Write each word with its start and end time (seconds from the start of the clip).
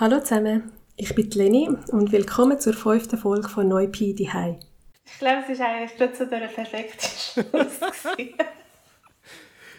Hallo 0.00 0.18
zusammen, 0.18 0.72
ich 0.96 1.14
bin 1.14 1.28
Leni 1.32 1.68
und 1.88 2.10
willkommen 2.10 2.58
zur 2.58 2.72
fünften 2.72 3.18
Folge 3.18 3.50
von 3.50 3.68
Neupi 3.68 4.14
die 4.14 4.32
Hai. 4.32 4.58
Ich 5.04 5.18
glaube, 5.18 5.42
es 5.44 5.50
ist 5.50 5.60
eigentlich 5.60 5.94
gerade 5.98 6.16
so 6.16 6.24
der 6.24 6.46
perfekte 6.46 7.06
Schluss. 7.06 8.16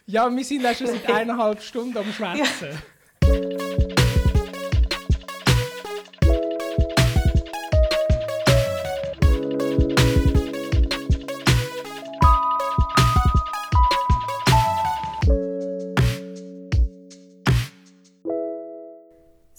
ja, 0.05 0.29
wir 0.29 0.43
sind 0.43 0.63
auch 0.63 0.75
schon 0.75 0.85
seit 0.85 1.09
eineinhalb 1.09 1.59
Stunden 1.63 1.97
am 1.97 2.05
Schwätzen. 2.13 2.67
Ja. 2.69 2.77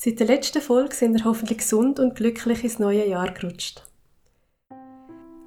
Seit 0.04 0.18
der 0.18 0.26
letzten 0.26 0.60
Folge 0.60 0.96
sind 0.96 1.14
wir 1.14 1.24
hoffentlich 1.24 1.58
gesund 1.58 2.00
und 2.00 2.16
glücklich 2.16 2.64
ins 2.64 2.80
neue 2.80 3.06
Jahr 3.06 3.30
gerutscht. 3.30 3.84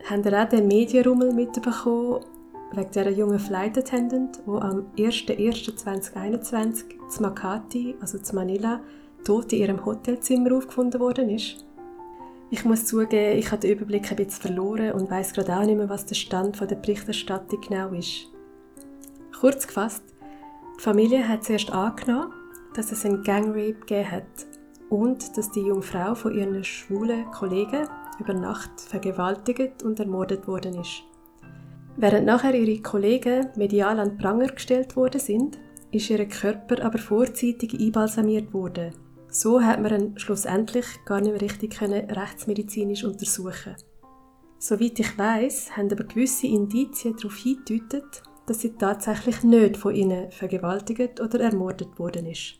Habt 0.10 0.26
ihr 0.26 0.42
auch 0.42 0.48
den 0.48 0.68
Medienrummel 0.68 1.34
mitbekommen 1.34 2.24
wegen 2.72 2.90
dieser 2.90 3.10
jungen 3.10 3.40
Flight 3.40 3.78
Attendant, 3.78 4.40
die 4.48 4.52
am 4.52 4.86
01.01.2021 4.96 7.10
zu 7.10 7.22
Makati, 7.22 7.98
also 8.00 8.18
zu 8.18 8.34
Manila, 8.34 8.80
tot 9.26 9.52
in 9.52 9.60
ihrem 9.60 9.86
Hotelzimmer 9.86 10.56
aufgefunden 10.56 11.02
worden 11.02 11.32
ist? 11.32 11.66
Ich 12.50 12.64
muss 12.64 12.86
zugeben, 12.86 13.38
ich 13.38 13.52
habe 13.52 13.60
den 13.60 13.72
Überblick 13.72 14.10
ein 14.10 14.16
bisschen 14.16 14.42
verloren 14.42 14.94
und 14.94 15.12
weiß 15.12 15.34
gerade 15.34 15.54
auch 15.54 15.66
nicht 15.66 15.76
mehr, 15.76 15.90
was 15.90 16.06
der 16.06 16.16
Stand 16.16 16.62
der 16.62 16.78
Berichterstattung 16.78 17.60
genau 17.60 17.90
ist. 17.90 18.28
Kurz 19.38 19.68
gefasst, 19.68 20.06
die 20.78 20.82
Familie 20.82 21.28
hat 21.28 21.44
zuerst 21.44 21.74
angenommen, 21.74 22.32
dass 22.76 22.92
es 22.92 23.06
einen 23.06 23.24
Gangrape 23.24 23.74
gegeben 23.74 24.12
hat 24.12 24.24
und 24.90 25.38
dass 25.38 25.52
die 25.52 25.62
junge 25.62 25.82
Frau 25.82 26.16
von 26.16 26.34
ihren 26.34 26.64
schwulen 26.64 27.30
Kollegen 27.32 27.88
über 28.20 28.34
Nacht 28.34 28.82
vergewaltigt 28.82 29.84
und 29.84 30.00
ermordet 30.00 30.48
worden 30.48 30.80
ist. 30.80 31.04
Während 31.98 32.26
nachher 32.26 32.54
ihre 32.54 32.82
Kollegen 32.82 33.50
medial 33.56 34.00
an 34.00 34.18
Pranger 34.18 34.48
gestellt 34.48 34.96
worden 34.96 35.20
sind, 35.20 35.58
ist 35.92 36.10
ihr 36.10 36.26
Körper 36.28 36.84
aber 36.84 36.98
vorzeitig 36.98 37.74
einbalsamiert 37.80 38.54
worden. 38.54 38.94
So 39.30 39.62
hat 39.62 39.82
man 39.82 39.94
ihn 39.94 40.20
schlussendlich 40.20 40.86
gar 41.06 41.22
nicht 41.22 41.32
mehr 41.32 41.42
richtig 41.42 41.82
rechtsmedizinisch 41.82 43.04
untersuchen. 43.04 43.76
Soweit 44.60 45.00
ich 45.00 45.18
weiß, 45.18 45.78
haben 45.78 45.92
aber 45.92 46.04
gewisse 46.06 46.48
Indizien 46.48 47.16
darauf 47.16 47.36
hingedeutet, 47.36 48.24
dass 48.46 48.62
sie 48.62 48.76
tatsächlich 48.78 49.44
nicht 49.44 49.78
von 49.78 49.94
ihnen 49.94 50.32
vergewaltigt 50.32 51.20
oder 51.20 51.40
ermordet 51.40 51.98
worden 52.00 52.28
ist. 52.28 52.60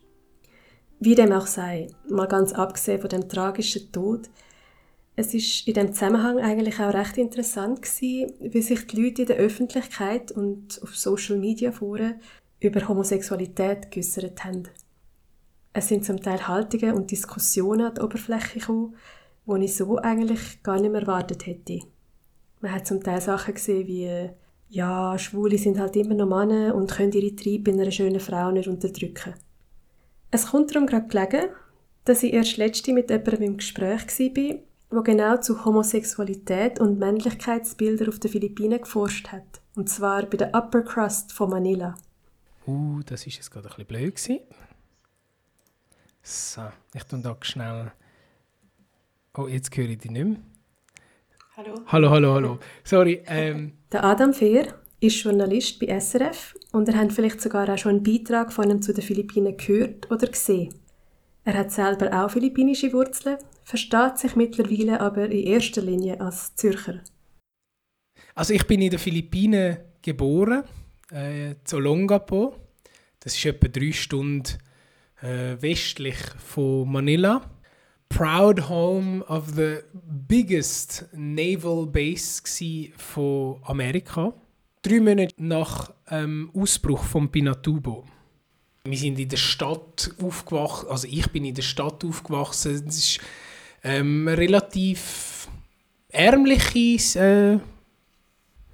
Wie 1.00 1.16
dem 1.16 1.32
auch 1.32 1.48
sei, 1.48 1.88
mal 2.10 2.28
ganz 2.28 2.54
abgesehen 2.54 3.02
von 3.02 3.10
dem 3.10 3.28
tragischen 3.28 3.92
Tod, 3.92 4.30
es 5.18 5.34
ist 5.34 5.68
in 5.68 5.74
dem 5.74 5.94
Zusammenhang 5.94 6.40
eigentlich 6.40 6.80
auch 6.80 6.94
recht 6.94 7.18
interessant 7.18 7.82
gewesen, 7.82 8.34
wie 8.42 8.62
sich 8.62 8.86
die 8.88 9.02
Leute 9.02 9.22
in 9.22 9.28
der 9.28 9.38
Öffentlichkeit 9.38 10.32
und 10.32 10.82
auf 10.84 10.96
Social 10.96 11.38
Media 11.38 11.72
Foren 11.72 12.16
über 12.60 12.86
Homosexualität 12.88 13.92
geäußert 13.92 14.44
haben. 14.44 14.64
Es 15.72 15.88
sind 15.88 16.06
zum 16.06 16.22
Teil 16.22 16.48
Haltungen 16.48 16.94
und 16.94 17.12
Diskussionen 17.12 17.88
an 17.88 17.96
die 17.96 18.02
Oberfläche 18.02 18.60
gekommen, 18.60 18.96
die 19.46 19.66
ich 19.66 19.76
so 19.76 19.98
eigentlich 19.98 20.64
gar 20.64 20.80
nicht 20.80 20.92
mehr 20.92 21.02
erwartet 21.02 21.46
hätte. 21.46 21.80
Man 22.62 22.72
hat 22.74 22.88
zum 22.88 23.02
Teil 23.02 23.22
Sachen 23.22 23.54
gesehen 23.54 23.88
wie 23.88 24.30
ja, 24.70 25.18
Schwule 25.18 25.58
sind 25.58 25.80
halt 25.80 25.96
immer 25.96 26.16
noch 26.16 26.28
Männer 26.28 26.76
und 26.76 26.92
können 26.92 27.12
ihre 27.12 27.36
Triebe 27.36 27.72
in 27.72 27.80
einer 27.80 27.92
schönen 27.92 28.20
Frau 28.20 28.52
nicht 28.52 28.68
unterdrücken. 28.68 29.34
Es 30.32 30.48
kommt 30.48 30.74
darum 30.74 30.88
gerade 30.88 31.08
gelegen, 31.08 31.50
dass 32.06 32.24
ich 32.24 32.34
erst 32.34 32.58
letzte 32.58 32.94
mit 32.94 33.10
jemandem 33.10 33.42
im 33.42 33.58
Gespräch 33.58 34.08
war, 34.08 34.60
der 34.92 35.04
genau 35.04 35.38
zu 35.38 35.66
Homosexualität 35.66 36.80
und 36.80 37.00
Männlichkeitsbildern 37.00 38.10
auf 38.10 38.20
den 38.20 38.32
Philippinen 38.32 38.82
geforscht 38.82 39.30
hat. 39.32 39.62
Und 39.76 39.90
zwar 39.90 40.24
bei 40.26 40.38
der 40.38 40.54
Upper 40.56 40.84
Crust 40.84 41.34
von 41.34 41.50
Manila. 41.50 41.96
Uh, 42.68 43.02
das 43.06 43.26
war 43.26 43.34
jetzt 43.34 43.52
gerade 43.52 43.68
ein 43.68 43.70
bisschen 43.70 43.88
blöd. 43.88 44.16
Gewesen. 44.16 44.40
So, 46.24 46.62
ich 46.94 47.04
tue 47.04 47.20
da 47.20 47.36
schnell... 47.42 47.92
Oh, 49.38 49.48
jetzt 49.48 49.76
höre 49.76 49.90
ich 49.90 49.98
dich 49.98 50.12
nicht 50.12 50.26
mehr. 50.26 50.38
Hallo. 51.58 51.76
Hallo, 51.88 52.10
hallo, 52.10 52.34
hallo. 52.34 52.60
Sorry. 52.84 53.24
Ähm. 53.28 53.74
Der 53.92 54.04
Adam 54.04 54.34
Fehr 54.34 54.74
ist 55.00 55.24
Journalist 55.24 55.80
bei 55.80 56.00
SRF 56.00 56.56
und 56.72 56.88
er 56.88 56.98
hat 56.98 57.14
vielleicht 57.14 57.42
sogar 57.42 57.70
auch 57.70 57.78
schon 57.78 57.96
einen 57.96 58.04
Beitrag 58.04 58.54
von 58.54 58.70
ihm 58.70 58.82
zu 58.82 58.94
den 58.94 59.04
Philippinen 59.04 59.58
gehört 59.58 60.10
oder 60.12 60.28
gesehen. 60.28 60.74
Er 61.44 61.54
hat 61.54 61.72
selber 61.72 62.12
auch 62.12 62.32
philippinische 62.32 62.92
Wurzeln, 62.94 63.38
versteht 63.64 64.18
sich 64.18 64.36
mittlerweile 64.36 65.00
aber 65.00 65.26
in 65.26 65.46
erster 65.48 65.82
Linie 65.82 66.20
als 66.20 66.56
Zürcher. 66.56 67.02
Also 68.34 68.54
ich 68.54 68.66
bin 68.66 68.82
in 68.82 68.90
den 68.90 69.00
Philippinen 69.00 69.78
geboren, 70.02 70.64
äh, 71.12 71.56
zu 71.64 71.80
Longapo. 71.80 72.56
Das 73.20 73.36
ist 73.36 73.46
etwa 73.46 73.68
drei 73.68 73.92
Stunden 73.92 74.58
äh, 75.22 75.62
westlich 75.62 76.18
von 76.44 76.92
Manila. 76.92 77.42
Proud 78.10 78.70
home 78.70 79.24
of 79.26 79.52
the 79.56 79.80
biggest 80.28 81.06
naval 81.14 81.86
base 81.86 82.42
von 82.98 83.62
Amerika 83.64 84.34
drei 84.86 85.00
Monate 85.00 85.34
nach 85.38 85.92
ähm, 86.10 86.52
Ausbruch 86.54 87.04
von 87.04 87.30
Pinatubo. 87.30 88.06
Wir 88.84 88.98
sind 88.98 89.18
in 89.18 89.30
der 89.30 89.38
Stadt 89.38 90.12
aufgewachsen, 90.22 90.88
also 90.90 91.08
ich 91.10 91.28
bin 91.32 91.44
in 91.44 91.56
der 91.56 91.64
Stadt 91.64 92.06
aufgewachsen. 92.06 92.86
Es 92.88 92.98
ist 92.98 93.20
ähm, 93.84 94.28
relativ 94.28 95.48
ärmliches, 96.10 97.16
äh, 97.16 97.58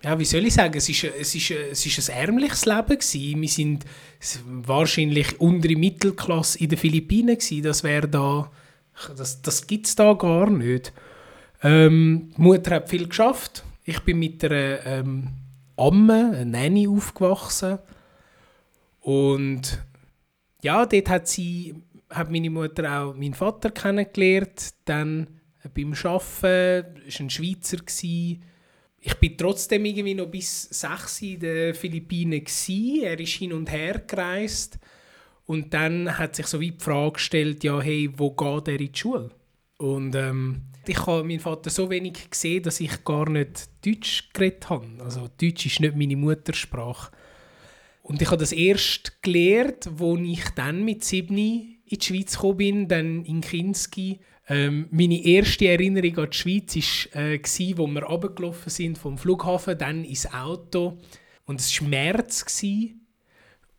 ja, 0.04 0.20
wie 0.20 0.26
soll 0.26 0.46
ich 0.46 0.54
sagen, 0.54 0.76
es 0.76 0.90
ist, 0.90 1.04
es 1.06 1.34
ist, 1.36 1.52
es 1.52 1.86
ist 1.86 2.10
ein 2.10 2.18
ärmliches 2.18 2.66
Leben 2.66 2.88
gewesen. 2.88 3.42
Wir 3.42 3.50
sind 3.50 3.86
wahrscheinlich 4.46 5.40
untere 5.40 5.76
Mittelklasse 5.76 6.60
in 6.60 6.70
den 6.70 6.78
Philippinen 6.78 7.38
gewesen. 7.38 7.64
Das 7.64 7.84
wäre 7.84 8.10
da, 8.10 8.52
das, 9.16 9.42
das 9.42 9.66
gibt 9.66 9.88
es 9.88 9.96
da 9.96 10.14
gar 10.14 10.50
nicht. 10.50 10.92
Ähm, 11.64 12.32
die 12.36 12.42
Mutter 12.42 12.76
hat 12.76 12.90
viel 12.90 13.08
geschafft. 13.08 13.64
Ich 13.86 14.00
bin 14.02 14.20
mit 14.20 14.44
einer 14.44 14.86
ähm, 14.86 15.28
Amme, 15.82 16.32
eine 16.36 16.46
Nanny, 16.46 16.88
aufgewachsen. 16.88 17.80
Und 19.00 19.84
ja, 20.62 20.86
dort 20.86 21.10
hat 21.10 21.28
sie, 21.28 21.76
hat 22.10 22.30
meine 22.30 22.50
Mutter 22.50 23.02
auch 23.02 23.16
meinen 23.16 23.34
Vater 23.34 23.72
kennengelernt. 23.72 24.76
Dann 24.86 25.28
beim 25.74 25.94
Arbeiten, 25.94 26.44
war 26.44 27.20
ein 27.20 27.30
Schweizer. 27.30 27.78
Ich 29.04 29.16
bin 29.16 29.38
trotzdem 29.38 29.86
irgendwie 29.86 30.14
noch 30.14 30.28
bis 30.28 30.64
sechs 30.64 31.22
in 31.24 31.40
den 31.40 31.74
Philippinen. 31.74 32.44
Er 32.44 33.20
ist 33.20 33.34
hin 33.34 33.54
und 33.54 33.72
her 33.72 34.04
gereist. 34.06 34.78
Und 35.48 35.74
dann 35.74 36.18
hat 36.18 36.36
sich 36.36 36.46
so 36.46 36.60
wie 36.60 36.72
die 36.72 36.84
Frage 36.84 37.14
gestellt, 37.14 37.64
ja, 37.64 37.82
hey, 37.82 38.10
wo 38.16 38.32
geht 38.32 38.68
er 38.68 38.80
in 38.80 38.92
die 38.92 38.98
Schule? 38.98 39.32
Und 39.82 40.14
ähm, 40.14 40.62
ich 40.86 41.08
habe 41.08 41.24
meinen 41.24 41.40
Vater 41.40 41.72
so 41.72 41.90
wenig 41.90 42.30
gesehen, 42.30 42.62
dass 42.62 42.80
ich 42.80 43.04
gar 43.04 43.28
nicht 43.28 43.68
Deutsch 43.84 44.30
geredet 44.32 44.70
habe. 44.70 44.86
Also 45.04 45.28
Deutsch 45.42 45.66
ist 45.66 45.80
nicht 45.80 45.96
meine 45.96 46.16
Muttersprache. 46.16 47.12
Und 48.04 48.22
ich 48.22 48.28
habe 48.28 48.38
das 48.38 48.52
erst 48.52 49.24
gelernt, 49.24 49.90
als 50.00 50.20
ich 50.22 50.50
dann 50.52 50.86
mit 50.86 51.04
sieben 51.04 51.36
in 51.36 51.80
die 51.90 52.00
Schweiz 52.00 52.36
gekommen 52.36 52.58
bin, 52.58 52.88
dann 52.88 53.26
in 53.26 53.42
Kinski. 53.42 54.20
Ähm, 54.48 54.88
meine 54.92 55.24
erste 55.24 55.68
Erinnerung 55.68 56.16
an 56.20 56.30
die 56.30 56.38
Schweiz 56.38 56.76
war, 57.16 57.24
äh, 57.24 57.40
als 57.40 57.58
wir 57.58 57.80
runtergelaufen 57.80 58.70
sind 58.70 59.00
vom 59.00 59.18
Flughafen, 59.18 59.80
dann 59.80 60.04
ins 60.04 60.32
Auto. 60.32 61.00
Und 61.46 61.60
es 61.60 61.82
war 61.82 61.88
März. 61.88 62.46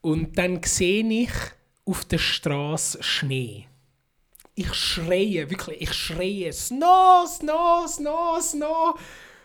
Und 0.01 0.37
dann 0.37 0.61
sehe 0.65 1.07
ich 1.07 1.31
auf 1.85 2.05
der 2.07 2.19
Straße 2.19 3.01
Schnee 3.05 3.67
ich 4.55 4.75
schreie, 4.75 5.49
wirklich, 5.51 5.81
ich 5.81 5.93
schreie, 5.93 6.53
Snow, 6.53 7.27
Snow, 7.27 7.87
Snow, 7.89 8.41
Snow. 8.41 8.99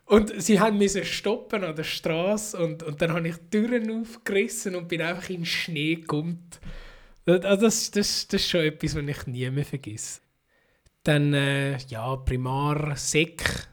Und 0.06 0.42
sie 0.42 0.60
haben 0.60 0.78
müssen 0.78 1.04
stoppen 1.04 1.64
an 1.64 1.76
der 1.76 1.84
Straße 1.84 2.58
und, 2.58 2.81
und 2.84 3.02
dann 3.02 3.12
habe 3.12 3.28
ich 3.28 3.36
die 3.36 3.50
Türen 3.50 4.02
aufgerissen 4.02 4.76
und 4.76 4.88
bin 4.88 5.02
einfach 5.02 5.30
im 5.30 5.44
Schnee 5.44 5.96
gekommen. 5.96 6.50
Also 7.26 7.66
das, 7.66 7.92
das, 7.92 8.28
das 8.28 8.42
ist 8.42 8.50
schon 8.50 8.62
etwas, 8.62 8.96
was 8.96 9.04
ich 9.04 9.28
nie 9.28 9.50
mehr 9.50 9.66
vergesse. 9.66 10.22
Dann, 11.04 11.34
äh, 11.34 11.78
ja, 11.90 12.16
Primar, 12.16 12.96
Sek. 12.96 13.68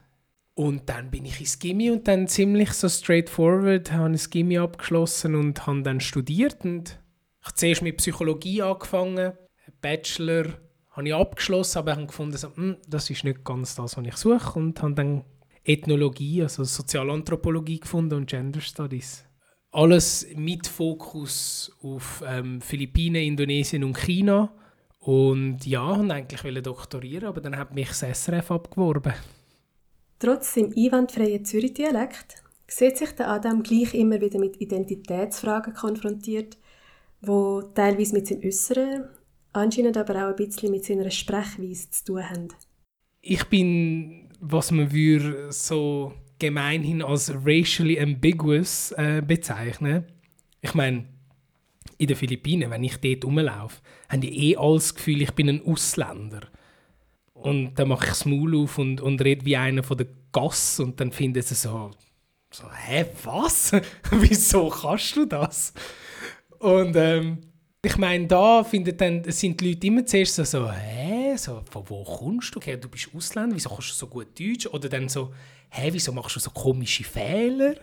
Und 0.54 0.88
dann 0.88 1.10
bin 1.10 1.24
ich 1.24 1.40
ins 1.40 1.58
Gimmi 1.58 1.90
und 1.90 2.06
dann 2.06 2.28
ziemlich 2.28 2.72
so 2.72 2.88
straightforward 2.88 3.90
habe 3.90 4.10
ich 4.10 4.22
das 4.22 4.30
Gimmi 4.30 4.58
abgeschlossen 4.58 5.34
und 5.34 5.66
habe 5.66 5.82
dann 5.82 6.00
studiert. 6.00 6.64
Und 6.64 7.00
ich 7.40 7.46
habe 7.46 7.54
zuerst 7.54 7.82
mit 7.82 7.96
Psychologie 7.96 8.62
angefangen, 8.62 9.32
Bachelor 9.80 10.46
habe 10.94 11.08
ich 11.08 11.14
abgeschlossen, 11.14 11.78
aber 11.78 11.92
habe 11.92 12.06
gefunden, 12.06 12.36
so, 12.36 12.54
hm, 12.54 12.76
das 12.88 13.10
ist 13.10 13.24
nicht 13.24 13.44
ganz 13.44 13.74
das, 13.74 13.96
was 13.96 14.06
ich 14.06 14.16
suche 14.16 14.58
und 14.58 14.80
habe 14.80 14.94
dann 14.94 15.24
Ethnologie, 15.64 16.42
also 16.42 16.62
Sozialanthropologie 16.62 17.80
gefunden 17.80 18.14
und 18.14 18.26
Gender 18.28 18.60
Studies. 18.60 19.24
Alles 19.72 20.26
mit 20.36 20.68
Fokus 20.68 21.76
auf 21.82 22.22
ähm, 22.26 22.60
Philippinen, 22.60 23.24
Indonesien 23.24 23.82
und 23.82 23.98
China. 23.98 24.52
Und 25.00 25.66
ja, 25.66 25.84
und 25.84 26.10
eigentlich 26.10 26.44
wollte 26.44 26.62
doktorieren, 26.62 27.26
aber 27.26 27.40
dann 27.40 27.58
hat 27.58 27.74
mich 27.74 27.88
das 27.88 28.24
SRF 28.24 28.52
abgeworben. 28.52 29.14
Trotz 30.18 30.54
seinem 30.54 30.72
einwandfreien 30.76 31.44
Zürich-Dialekt 31.44 32.42
sieht 32.68 32.96
sich 32.98 33.10
der 33.12 33.30
Adam 33.30 33.62
gleich 33.62 33.94
immer 33.94 34.20
wieder 34.20 34.38
mit 34.38 34.60
Identitätsfragen 34.60 35.74
konfrontiert, 35.74 36.56
wo 37.20 37.62
teilweise 37.62 38.14
mit 38.14 38.28
seinem 38.28 38.44
Äußeren, 38.44 39.08
anscheinend 39.54 39.96
aber 39.96 40.16
auch 40.16 40.30
ein 40.30 40.36
bisschen 40.36 40.70
mit 40.70 40.84
seiner 40.84 41.10
Sprechweise 41.10 41.90
zu 41.90 42.04
tun 42.04 42.28
haben. 42.28 42.48
Ich 43.20 43.44
bin, 43.44 44.28
was 44.40 44.70
man 44.70 44.92
würde 44.92 45.50
so 45.50 46.12
gemeinhin 46.38 47.02
als 47.02 47.32
racially 47.44 47.98
ambiguous 47.98 48.92
äh, 48.92 49.22
bezeichnen. 49.26 50.04
Ich 50.60 50.74
meine, 50.74 51.06
in 51.98 52.08
den 52.08 52.16
Philippinen, 52.16 52.70
wenn 52.70 52.84
ich 52.84 52.96
dort 52.98 53.24
rumlaufe, 53.24 53.80
haben 54.08 54.20
die 54.20 54.50
eh 54.50 54.56
alles 54.56 54.88
das 54.88 54.94
Gefühl, 54.96 55.22
ich 55.22 55.32
bin 55.32 55.48
ein 55.48 55.64
Ausländer. 55.64 56.40
Und 57.32 57.74
dann 57.74 57.88
mache 57.88 58.04
ich 58.04 58.10
das 58.10 58.24
Maul 58.24 58.56
auf 58.56 58.78
und, 58.78 59.00
und 59.00 59.22
rede 59.22 59.44
wie 59.44 59.56
einer 59.56 59.82
von 59.82 59.98
der 59.98 60.08
Gasse 60.32 60.82
und 60.82 60.98
dann 61.00 61.12
finden 61.12 61.42
sie 61.42 61.54
so, 61.54 61.90
so 62.50 62.64
hä, 62.72 63.06
was? 63.22 63.72
Wieso 64.10 64.68
kannst 64.68 65.16
du 65.16 65.26
das? 65.26 65.72
Und 66.58 66.96
ähm, 66.96 67.38
ich 67.84 67.96
meine, 67.98 68.26
da 68.26 68.64
findet 68.64 69.00
dann, 69.00 69.22
sind 69.30 69.60
die 69.60 69.70
Leute 69.70 69.86
immer 69.86 70.04
zuerst 70.04 70.36
so, 70.36 70.44
so 70.44 70.70
hä, 70.70 71.36
so, 71.36 71.62
von 71.70 71.82
wo 71.88 72.04
kommst 72.04 72.54
du 72.54 72.60
her? 72.60 72.76
Du 72.76 72.88
bist 72.88 73.08
Ausländer, 73.14 73.54
wieso 73.56 73.68
kannst 73.68 73.90
du 73.90 73.94
so 73.94 74.06
gut 74.06 74.38
Deutsch? 74.38 74.66
Oder 74.66 74.88
dann 74.88 75.08
so, 75.08 75.32
hä, 75.70 75.88
wieso 75.92 76.12
machst 76.12 76.36
du 76.36 76.40
so 76.40 76.50
komische 76.50 77.04
Fehler? 77.04 77.74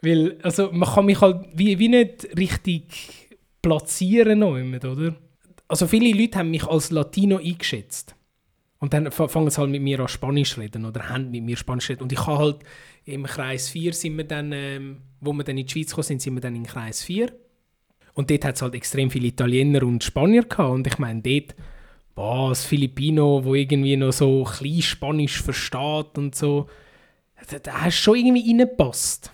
Weil, 0.00 0.38
also 0.42 0.70
man 0.72 0.88
kann 0.88 1.06
mich 1.06 1.20
halt 1.20 1.46
wie, 1.54 1.78
wie 1.78 1.88
nicht 1.88 2.28
richtig 2.36 3.28
platzieren 3.62 4.40
noch 4.40 4.56
immer, 4.56 4.84
oder? 4.84 5.14
Also 5.66 5.86
viele 5.86 6.16
Leute 6.16 6.38
haben 6.38 6.50
mich 6.50 6.66
als 6.66 6.90
Latino 6.90 7.38
eingeschätzt. 7.38 8.14
Und 8.78 8.92
dann 8.92 9.10
fangen 9.10 9.48
sie 9.48 9.58
halt 9.58 9.70
mit 9.70 9.80
mir 9.80 9.98
an 10.00 10.08
Spanisch 10.08 10.58
reden 10.58 10.84
oder 10.84 11.08
haben 11.08 11.30
mit 11.30 11.42
mir 11.42 11.56
Spanisch 11.56 11.88
reden. 11.88 12.02
Und 12.02 12.12
ich 12.12 12.26
habe 12.26 12.38
halt 12.38 12.58
im 13.06 13.24
Kreis 13.24 13.70
4 13.70 13.94
sind 13.94 14.18
wir 14.18 14.24
dann, 14.24 14.52
ähm, 14.52 14.98
wo 15.20 15.32
wir 15.32 15.42
dann 15.42 15.56
in 15.56 15.64
die 15.64 15.72
Schweiz 15.72 15.88
gekommen 15.88 16.02
sind, 16.02 16.20
sind 16.20 16.34
wir 16.34 16.42
dann 16.42 16.54
in 16.54 16.64
Kreis 16.64 17.02
4. 17.02 17.32
Und 18.14 18.30
dort 18.30 18.44
hat 18.44 18.56
es 18.56 18.62
halt 18.62 18.74
extrem 18.74 19.10
viele 19.10 19.28
Italiener 19.28 19.82
und 19.82 20.04
Spanier 20.04 20.44
gehabt. 20.44 20.70
Und 20.70 20.86
ich 20.86 20.98
meine, 20.98 21.20
dort, 21.20 21.54
boah, 22.14 22.50
das 22.50 22.64
Filipino, 22.64 23.44
wo 23.44 23.54
irgendwie 23.54 23.96
noch 23.96 24.12
so 24.12 24.44
klein 24.44 24.82
Spanisch 24.82 25.42
versteht 25.42 26.16
und 26.16 26.34
so, 26.34 26.66
da, 27.50 27.58
da 27.58 27.82
hast 27.82 27.96
schon 27.96 28.16
irgendwie 28.16 28.48
reingepasst. 28.48 29.30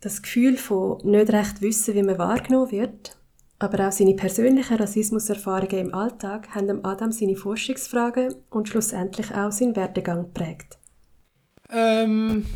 Das 0.00 0.22
Gefühl 0.22 0.56
von 0.56 0.98
nicht 1.04 1.32
recht 1.32 1.60
wissen, 1.60 1.94
wie 1.94 2.02
man 2.02 2.18
wahrgenommen 2.18 2.72
wird, 2.72 3.16
aber 3.58 3.86
auch 3.86 3.92
seine 3.92 4.14
persönlichen 4.14 4.76
Rassismuserfahrungen 4.76 5.78
im 5.78 5.94
Alltag 5.94 6.48
haben 6.54 6.84
Adam 6.84 7.12
seine 7.12 7.36
Forschungsfragen 7.36 8.34
und 8.50 8.68
schlussendlich 8.68 9.32
auch 9.32 9.52
seinen 9.52 9.76
Werdegang 9.76 10.24
geprägt. 10.24 10.78
Ähm, 11.70 12.46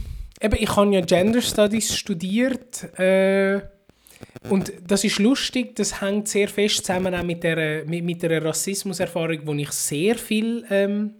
eben, 0.40 0.56
ich 0.58 0.76
habe 0.76 0.92
ja 0.92 1.00
Gender 1.02 1.40
Studies 1.40 1.94
studiert 1.94 2.82
äh, 2.98 3.60
und 4.48 4.72
das 4.86 5.04
ist 5.04 5.18
lustig, 5.18 5.74
das 5.76 6.00
hängt 6.00 6.28
sehr 6.28 6.48
fest 6.48 6.84
zusammen 6.86 7.14
auch 7.14 7.22
mit 7.22 7.42
der, 7.42 7.84
mit, 7.84 8.04
mit 8.04 8.22
der 8.22 8.44
Rassismuserfahrung, 8.44 9.40
wo 9.44 9.54
ich 9.54 9.70
sehr 9.72 10.16
viel 10.16 10.64
ähm, 10.70 11.14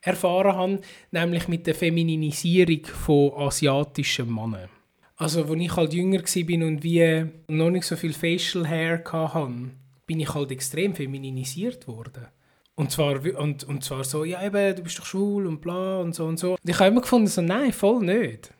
erfahren 0.00 0.56
habe, 0.56 0.80
nämlich 1.10 1.48
mit 1.48 1.66
der 1.66 1.74
Femininisierung 1.74 2.84
von 2.84 3.32
asiatischen 3.36 4.32
Männern. 4.34 4.68
Also, 5.16 5.44
als 5.44 5.60
ich 5.60 5.76
halt 5.76 5.94
jünger 5.94 6.22
war 6.22 6.66
und 6.66 6.82
wie 6.82 7.26
noch 7.48 7.70
nicht 7.70 7.86
so 7.86 7.96
viel 7.96 8.12
Facial 8.12 8.68
Hair 8.68 9.02
hatte, 9.12 9.70
bin 10.06 10.20
ich 10.20 10.34
halt 10.34 10.50
extrem 10.50 10.94
femininisiert 10.94 11.86
worden. 11.86 12.26
Und 12.74 12.90
zwar, 12.90 13.20
und, 13.38 13.62
und 13.64 13.84
zwar 13.84 14.02
so, 14.02 14.24
ja 14.24 14.44
eben, 14.44 14.74
du 14.74 14.82
bist 14.82 14.98
doch 14.98 15.06
schwul 15.06 15.46
und 15.46 15.60
bla 15.60 16.00
und 16.00 16.14
so 16.14 16.26
und 16.26 16.38
so. 16.38 16.52
Und 16.52 16.68
ich 16.68 16.76
habe 16.78 16.90
immer 16.90 17.02
gefunden, 17.02 17.28
so, 17.28 17.40
nein, 17.40 17.72
voll 17.72 18.04
nicht. 18.04 18.52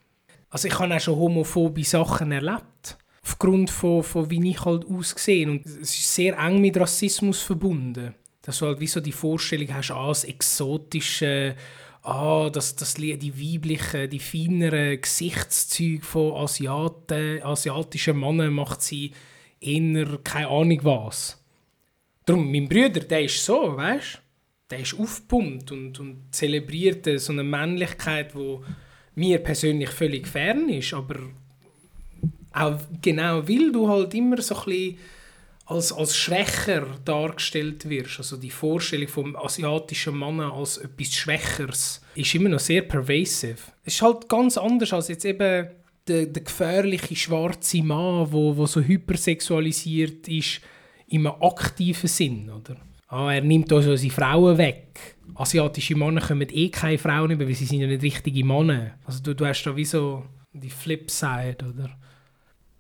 Also 0.48 0.68
ich 0.68 0.78
habe 0.78 0.94
auch 0.94 1.00
schon 1.00 1.16
homophobe 1.16 1.82
Sachen 1.82 2.30
erlebt. 2.30 2.64
Aufgrund 3.24 3.70
von, 3.70 4.02
von 4.02 4.28
wie 4.30 4.50
ich 4.50 4.64
halt 4.64 4.84
aussehe. 4.84 5.50
Und 5.50 5.64
es 5.64 5.98
ist 5.98 6.14
sehr 6.14 6.38
eng 6.38 6.60
mit 6.60 6.76
Rassismus 6.76 7.40
verbunden. 7.40 8.14
Dass 8.42 8.58
du 8.58 8.66
halt 8.66 8.80
wie 8.80 8.86
so 8.86 9.00
die 9.00 9.12
Vorstellung 9.12 9.72
hast, 9.72 9.90
ah, 9.90 10.08
das 10.08 10.24
exotische 10.24 11.56
ah, 12.04 12.50
das, 12.50 12.76
das, 12.76 12.94
die 12.94 13.34
weiblichen, 13.34 14.10
die 14.10 14.18
feineren 14.18 15.00
Gesichtszüge 15.00 16.04
von 16.04 16.34
Asiaten, 16.34 17.42
asiatischen 17.42 18.20
Männern 18.20 18.52
macht 18.52 18.82
sie 18.82 19.12
eher 19.60 20.18
keine 20.22 20.48
Ahnung 20.48 20.80
was. 20.82 21.42
Darum, 22.26 22.50
mein 22.50 22.68
Bruder, 22.68 23.00
der 23.00 23.24
ist 23.24 23.44
so, 23.44 23.76
weißt 23.76 24.20
Der 24.70 24.80
ist 24.80 24.98
aufgepumpt 24.98 25.72
und, 25.72 25.98
und 26.00 26.22
zelebriert 26.30 27.08
so 27.20 27.32
eine 27.32 27.44
Männlichkeit, 27.44 28.34
die 28.34 28.58
mir 29.14 29.38
persönlich 29.38 29.90
völlig 29.90 30.26
fern 30.26 30.68
ist, 30.68 30.94
aber 30.94 31.16
auch 32.54 32.78
genau, 33.02 33.46
weil 33.48 33.72
du 33.72 33.88
halt 33.88 34.14
immer 34.14 34.40
so 34.40 34.56
ein 34.56 34.64
bisschen 34.64 34.98
als, 35.66 35.92
als 35.92 36.16
schwächer 36.16 36.86
dargestellt 37.04 37.88
wirst. 37.88 38.18
Also 38.18 38.36
die 38.36 38.50
Vorstellung 38.50 39.08
vom 39.08 39.36
asiatischen 39.36 40.16
Mann 40.16 40.40
als 40.40 40.78
etwas 40.78 41.14
Schwächeres 41.14 42.02
ist 42.14 42.34
immer 42.34 42.50
noch 42.50 42.60
sehr 42.60 42.82
pervasive. 42.82 43.56
Es 43.84 43.94
ist 43.94 44.02
halt 44.02 44.28
ganz 44.28 44.58
anders 44.58 44.92
als 44.92 45.08
jetzt 45.08 45.24
eben 45.24 45.68
der, 46.06 46.26
der 46.26 46.42
gefährliche 46.42 47.16
schwarze 47.16 47.82
Mann, 47.82 48.30
wo, 48.30 48.56
wo 48.56 48.66
so 48.66 48.80
hypersexualisiert 48.80 50.28
ist, 50.28 50.60
im 51.08 51.26
aktiven 51.26 52.08
Sinn, 52.08 52.50
oder? 52.50 52.76
Ah, 53.08 53.32
er 53.32 53.42
nimmt 53.42 53.72
also 53.72 53.94
seine 53.94 54.10
Frauen 54.10 54.58
weg. 54.58 55.16
Asiatische 55.34 55.94
Männer 55.94 56.20
kommen 56.20 56.48
eh 56.50 56.68
keine 56.68 56.98
Frauen 56.98 57.30
über, 57.30 57.46
weil 57.46 57.54
sie 57.54 57.64
sind 57.64 57.80
ja 57.80 57.86
nicht 57.86 58.02
richtige 58.02 58.44
Männer. 58.44 58.92
Also 59.04 59.22
du, 59.22 59.34
du 59.34 59.46
hast 59.46 59.62
da 59.64 59.76
wie 59.76 59.84
so 59.84 60.24
die 60.52 60.70
Flipside, 60.70 61.58
oder? 61.68 61.90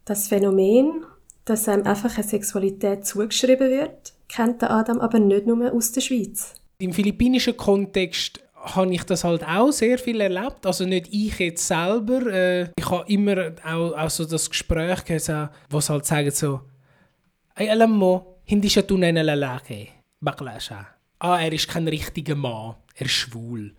Das 0.04 0.28
Phänomen 0.28 1.04
dass 1.44 1.68
einem 1.68 1.86
einfach 1.86 2.14
eine 2.16 2.26
Sexualität 2.26 3.06
zugeschrieben 3.06 3.70
wird, 3.70 4.12
kennt 4.28 4.62
der 4.62 4.70
Adam 4.70 5.00
aber 5.00 5.18
nicht 5.18 5.46
nur 5.46 5.72
aus 5.72 5.92
der 5.92 6.00
Schweiz. 6.00 6.54
Im 6.78 6.92
philippinischen 6.92 7.56
Kontext 7.56 8.40
habe 8.56 8.94
ich 8.94 9.04
das 9.04 9.24
halt 9.24 9.46
auch 9.46 9.70
sehr 9.70 9.98
viel 9.98 10.20
erlebt. 10.20 10.64
Also 10.64 10.86
nicht 10.86 11.12
ich 11.12 11.38
jetzt 11.38 11.66
selber. 11.66 12.26
Äh, 12.32 12.70
ich 12.76 12.90
habe 12.90 13.04
immer 13.12 13.52
auch, 13.64 13.92
auch 13.92 14.10
so 14.10 14.24
das 14.24 14.48
Gespräch 14.48 15.04
gehört, 15.04 15.50
wo 15.68 15.80
sie 15.80 15.92
halt 15.92 16.06
sagen 16.06 16.30
so, 16.30 16.60
«Ay, 17.54 17.68
alam 17.70 17.96
mo, 17.96 18.40
hindi 18.44 18.68
siya 18.68 18.82
tunay 18.82 19.12
na 19.12 19.22
lalaki. 19.22 19.88
Bakla 20.20 20.58
siya. 20.58 20.86
Ah, 21.20 21.38
er 21.40 21.52
ist 21.52 21.68
kein 21.68 21.86
richtiger 21.86 22.34
Mann. 22.34 22.74
Er 22.96 23.06
ist 23.06 23.12
schwul.» 23.12 23.74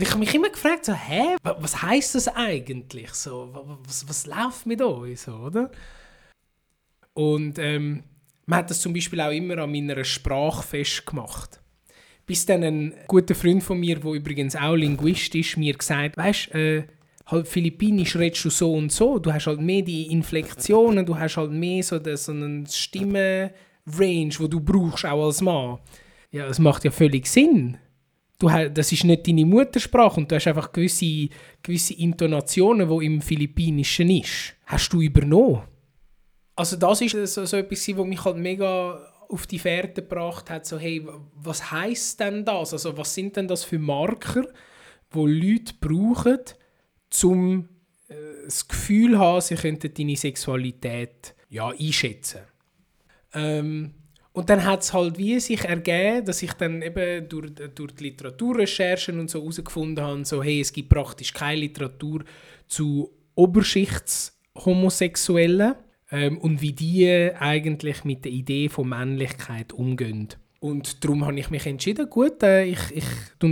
Ich 0.00 0.10
habe 0.10 0.20
mich 0.20 0.32
immer 0.32 0.48
gefragt, 0.48 0.84
so, 0.84 0.92
hä, 0.92 1.36
was 1.42 1.82
heißt 1.82 2.14
das 2.14 2.28
eigentlich? 2.28 3.10
So, 3.14 3.50
was, 3.84 4.08
was 4.08 4.26
läuft 4.26 4.64
mit 4.64 4.80
euch? 4.80 5.22
So, 5.22 5.32
oder? 5.34 5.72
Und 7.14 7.58
ähm, 7.58 8.04
man 8.46 8.60
hat 8.60 8.70
das 8.70 8.80
zum 8.80 8.92
Beispiel 8.92 9.20
auch 9.20 9.32
immer 9.32 9.58
an 9.58 9.72
meiner 9.72 10.04
Sprache 10.04 10.62
festgemacht. 10.62 11.60
Bis 12.26 12.46
dann 12.46 12.62
ein 12.62 12.94
guter 13.08 13.34
Freund 13.34 13.62
von 13.64 13.80
mir, 13.80 13.98
der 13.98 14.12
übrigens 14.12 14.54
auch 14.54 14.76
Linguist 14.76 15.34
ist, 15.34 15.56
mir 15.56 15.74
gesagt 15.74 16.16
weißt 16.16 16.54
äh, 16.54 16.84
halt 17.26 17.48
Philippinisch 17.48 18.16
redest 18.16 18.44
du 18.44 18.50
so 18.50 18.74
und 18.74 18.92
so, 18.92 19.18
du 19.18 19.32
hast 19.32 19.46
halt 19.46 19.60
mehr 19.60 19.82
die 19.82 20.12
Inflektionen, 20.12 21.04
du 21.04 21.18
hast 21.18 21.36
halt 21.36 21.50
mehr 21.50 21.82
so, 21.82 21.98
den, 21.98 22.16
so 22.16 22.32
einen 22.32 22.66
Stimmenrange, 22.66 24.34
wo 24.38 24.46
du 24.46 24.60
brauchst, 24.60 25.04
auch 25.04 25.26
als 25.26 25.40
Mann. 25.40 25.78
Ja, 26.30 26.46
das 26.46 26.58
macht 26.58 26.84
ja 26.84 26.90
völlig 26.90 27.26
Sinn. 27.26 27.78
Du, 28.38 28.48
das 28.48 28.92
ist 28.92 29.04
nicht 29.04 29.26
deine 29.26 29.44
Muttersprache 29.44 30.20
und 30.20 30.30
du 30.30 30.36
hast 30.36 30.46
einfach 30.46 30.70
gewisse, 30.70 31.28
gewisse 31.62 31.94
Intonationen, 31.94 32.88
die 32.88 33.06
im 33.06 33.20
Philippinischen 33.20 34.10
ist. 34.10 34.54
Hast 34.66 34.92
du 34.92 35.02
übernommen 35.02 35.62
also 36.58 36.76
das 36.76 37.00
ist 37.00 37.34
so, 37.34 37.44
so 37.44 37.56
etwas, 37.56 37.88
was 37.96 38.06
mich 38.06 38.24
halt 38.24 38.36
mega 38.36 38.98
auf 39.28 39.46
die 39.46 39.60
Fährte 39.60 40.02
gebracht 40.02 40.50
hat, 40.50 40.66
so 40.66 40.76
hey, 40.76 41.06
was 41.36 41.70
heißt 41.70 42.18
denn 42.18 42.44
das? 42.44 42.72
Also 42.72 42.96
was 42.96 43.14
sind 43.14 43.36
denn 43.36 43.46
das 43.46 43.62
für 43.62 43.78
Marker, 43.78 44.44
wo 45.10 45.26
Leute 45.26 45.74
brauchen, 45.80 46.40
um 47.22 47.68
äh, 48.08 48.14
das 48.44 48.66
Gefühl 48.66 49.12
zu 49.12 49.18
haben, 49.20 49.40
sie 49.40 49.54
könnten 49.54 49.94
deine 49.94 50.16
Sexualität 50.16 51.36
ja, 51.48 51.68
einschätzen. 51.68 52.40
Ähm, 53.34 53.94
und 54.38 54.48
dann 54.48 54.64
hat 54.64 54.82
es 54.82 54.92
halt 54.92 55.18
wie 55.18 55.40
sich 55.40 55.64
ergeben, 55.64 56.24
dass 56.24 56.44
ich 56.44 56.52
dann 56.52 56.80
eben 56.80 57.28
durch, 57.28 57.50
durch 57.74 57.92
die 57.96 58.04
Literaturrecherchen 58.04 59.18
und 59.18 59.28
so 59.28 59.40
herausgefunden 59.40 60.04
habe, 60.04 60.24
so, 60.24 60.44
hey, 60.44 60.60
es 60.60 60.72
gibt 60.72 60.90
praktisch 60.90 61.32
keine 61.32 61.62
Literatur 61.62 62.22
zu 62.68 63.10
Oberschichtshomosexuellen 63.34 65.74
ähm, 66.12 66.38
und 66.38 66.62
wie 66.62 66.72
die 66.72 67.32
eigentlich 67.36 68.04
mit 68.04 68.24
der 68.24 68.30
Idee 68.30 68.68
von 68.68 68.88
Männlichkeit 68.88 69.72
umgehen. 69.72 70.28
Und 70.60 71.04
darum 71.04 71.24
habe 71.24 71.38
ich 71.38 71.50
mich 71.50 71.66
entschieden, 71.66 72.10
gut, 72.10 72.42
äh, 72.42 72.64
ich, 72.64 72.80
ich 72.92 73.04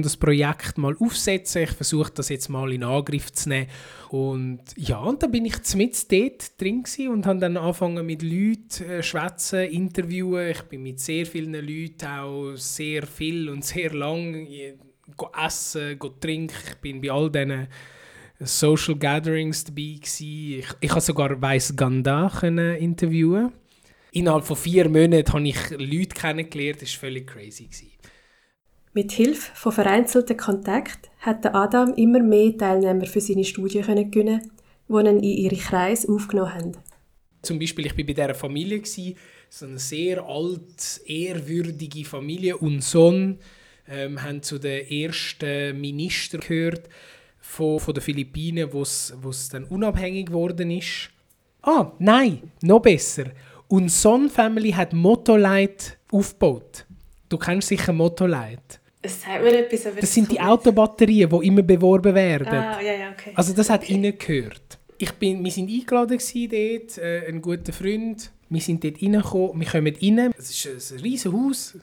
das 0.03 0.17
Projekt 0.17 0.77
mal 0.77 0.97
aufsetzen, 0.99 1.63
ich 1.63 1.71
versuche 1.71 2.11
das 2.13 2.31
jetzt 2.31 2.49
mal 2.49 2.73
in 2.73 2.83
Angriff 2.83 3.33
zu 3.33 3.49
nehmen. 3.49 3.69
Und 4.11 4.61
ja, 4.77 4.99
und 4.99 5.23
dann 5.23 5.31
bin 5.31 5.45
ich 5.45 5.63
mit 5.77 6.11
dort 6.11 6.61
drin 6.61 6.83
und 7.09 7.27
habe 7.27 7.39
dann 7.39 7.57
angefangen 7.57 8.05
mit 8.05 8.23
Leuten 8.23 8.91
äh, 8.91 9.03
schwätzen, 9.05 9.69
interviewen. 9.69 10.51
Ich 10.51 10.63
bin 10.63 10.83
mit 10.83 10.99
sehr 10.99 11.27
vielen 11.27 11.53
Leuten 11.53 12.07
auch 12.07 12.57
sehr 12.57 13.07
viel 13.07 13.51
und 13.51 13.65
sehr 13.65 13.95
lang 13.95 14.35
äh, 14.35 14.75
essen, 15.47 16.01
trinken. 16.21 16.57
Ich 16.69 16.77
bin 16.79 17.01
bei 17.01 17.13
all 17.13 17.31
diesen 17.31 17.69
Social 18.41 18.97
Gatherings 18.97 19.63
dabei 19.63 19.95
gewesen. 20.01 20.59
Ich, 20.59 20.67
ich 20.81 20.91
habe 20.91 21.01
sogar 21.01 21.41
Weiss 21.41 21.75
Ganda 21.77 22.33
interviewen 22.41 23.53
innerhalb 24.13 24.45
von 24.45 24.57
vier 24.57 24.89
Monaten 24.89 25.33
habe 25.33 25.49
ich 25.49 25.71
Leute 25.71 26.15
kennengelernt, 26.15 26.83
das 26.83 26.93
war 26.95 27.01
völlig 27.01 27.27
crazy. 27.27 27.69
Mit 28.93 29.13
Hilfe 29.13 29.51
von 29.55 29.73
vereinzelten 29.73 30.37
Kontakten 30.37 31.11
hat 31.21 31.45
Adam 31.55 31.93
immer 31.95 32.21
mehr 32.21 32.57
Teilnehmer 32.57 33.07
für 33.07 33.21
seine 33.21 33.45
Studie 33.45 33.83
gewinnen, 33.83 34.51
die 34.89 34.95
ihn 34.95 35.07
in 35.07 35.23
ihre 35.23 35.57
Kreise 35.57 36.09
aufgenommen 36.11 36.55
haben. 36.55 36.73
Zum 37.43 37.59
Beispiel, 37.59 37.87
ich 37.87 37.99
war 37.99 38.05
bei 38.05 38.13
dieser 38.15 38.35
Familie, 38.35 38.83
so 39.49 39.67
eine 39.67 39.79
sehr 39.79 40.25
alt, 40.25 41.01
ehrwürdige 41.07 42.05
Familie 42.05 42.57
und 42.57 42.83
Sohn 42.83 43.39
ähm, 43.89 44.23
haben 44.23 44.43
zu 44.43 44.59
den 44.59 44.87
ersten 44.89 45.81
Ministern 45.81 46.41
gehört 46.41 46.89
von, 47.39 47.79
von 47.79 47.95
den 47.95 48.03
Philippinen, 48.03 48.73
wo 48.73 48.83
es 48.83 49.49
dann 49.51 49.65
unabhängig 49.65 50.27
geworden 50.27 50.71
ist. 50.71 51.11
Ah, 51.63 51.93
nein, 51.99 52.51
noch 52.63 52.81
besser. 52.81 53.27
Und 53.69 53.91
Son 53.91 54.31
Family 54.31 54.71
hat 54.73 54.93
Motolight 54.93 55.99
aufgebaut. 56.11 56.87
Du 57.29 57.37
kennst 57.37 57.69
sicher 57.69 57.93
Motolight. 57.93 58.81
Das 59.03 59.23
sagt 59.23 59.43
mir 59.43 59.59
etwas, 59.59 59.87
aber 59.87 60.01
das 60.01 60.13
sind 60.13 60.31
die 60.31 60.41
Autobatterien, 60.41 61.31
die 61.31 61.47
immer 61.47 61.63
beworben 61.63 62.15
werden. 62.15 62.49
Ah, 62.49 62.81
ja, 62.81 62.93
ja, 62.93 63.11
okay. 63.11 63.33
Also 63.35 63.53
das 63.53 63.71
hat 63.71 63.83
okay. 63.83 63.95
ihnen 63.95 64.19
gehört. 64.19 64.79
Ich 64.99 65.13
bin, 65.13 65.45
wir 65.45 65.57
waren 65.57 65.69
eingeladen 65.69 66.19
dort, 66.19 66.99
äh, 66.99 67.29
ein 67.29 67.43
guter 67.43 67.73
Freund. 67.73 68.31
Wir 68.49 68.61
sind 68.61 68.83
dort 68.83 69.03
reingekommen, 69.03 69.61
wir 69.61 69.67
kommen 69.69 69.97
rein. 70.01 70.33
Es 70.39 70.51
ist 70.51 70.93
ein 70.93 71.01
riesiges 71.01 71.33
Haus. 71.33 71.79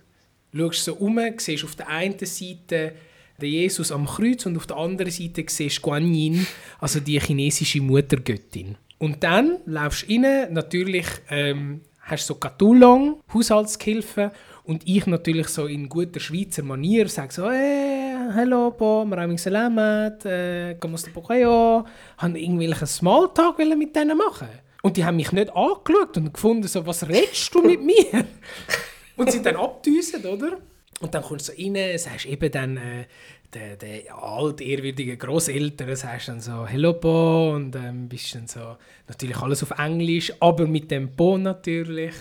Du 0.52 0.60
schaust 0.60 0.86
so 0.86 0.96
um, 0.96 1.20
siehst 1.38 1.64
auf 1.64 1.76
der 1.76 1.88
einen 1.90 2.18
Seite 2.20 2.94
den 3.42 3.52
Jesus 3.52 3.92
am 3.92 4.06
Kreuz 4.06 4.46
und 4.46 4.58
auf 4.58 4.68
der 4.68 4.78
anderen 4.78 5.12
Seite 5.12 5.44
siehst 5.48 5.78
du 5.78 5.82
Guan 5.82 6.14
Yin, 6.14 6.46
also 6.80 7.00
die 7.00 7.20
chinesische 7.20 7.82
Muttergöttin. 7.82 8.76
Und 9.04 9.22
dann 9.22 9.58
laufst 9.66 10.08
du 10.08 10.14
rein, 10.14 10.54
natürlich 10.54 11.06
ähm, 11.30 11.82
hast 12.04 12.30
du 12.30 12.36
so 12.36 12.40
Katulong, 12.40 13.20
Haushaltshilfe 13.34 14.32
und 14.64 14.88
ich 14.88 15.06
natürlich 15.08 15.50
so 15.50 15.66
in 15.66 15.90
guter 15.90 16.22
Schweizer 16.22 16.64
Manier 16.64 17.10
sage 17.10 17.34
so 17.34 17.52
hey, 17.52 18.16
«Hallo 18.34 18.72
po, 18.72 19.04
maraming 19.04 19.38
salamat, 19.38 20.26
äh, 20.26 20.76
kamusta 20.76 21.12
po 21.14 21.22
kayo?» 21.22 21.84
Habe 22.18 22.40
irgendwelchen 22.40 22.88
Smalltalk 22.88 23.58
mit 23.58 23.94
denen 23.94 24.18
machen 24.18 24.48
Und 24.82 24.96
die 24.96 25.04
haben 25.04 25.18
mich 25.18 25.34
nicht 25.34 25.54
angeschaut 25.54 26.16
und 26.16 26.34
gefunden 26.34 26.70
so 26.70 26.86
«Was 26.86 27.06
redest 27.06 27.54
du 27.54 27.62
mit 27.62 27.84
mir?» 27.84 28.24
Und 29.18 29.34
sind 29.34 29.46
dann 29.46 29.58
abgedüset, 29.58 30.26
oder? 30.26 30.60
Und 31.02 31.14
dann 31.14 31.24
kommst 31.24 31.50
du 31.50 31.52
so 31.52 31.62
rein, 31.62 31.98
sagst 31.98 32.26
eben 32.26 32.50
dann 32.50 32.78
äh, 32.78 33.06
der, 33.54 33.76
der 33.76 34.16
altehrwürdigen 34.16 35.18
Großeltern 35.18 35.96
sagst 35.96 36.28
dann 36.28 36.42
so 36.42 36.66
«Hello 36.66 36.94
Po» 36.94 37.54
und 37.54 37.76
ähm, 37.76 38.10
bist 38.10 38.36
dann 38.36 38.48
so 38.48 38.78
natürlich 39.08 39.38
alles 39.38 39.64
auf 39.64 39.72
Englisch, 39.78 40.34
aber 40.40 40.68
mit 40.68 40.90
dem 40.92 41.16
Po 41.16 41.38
natürlich. 41.38 42.14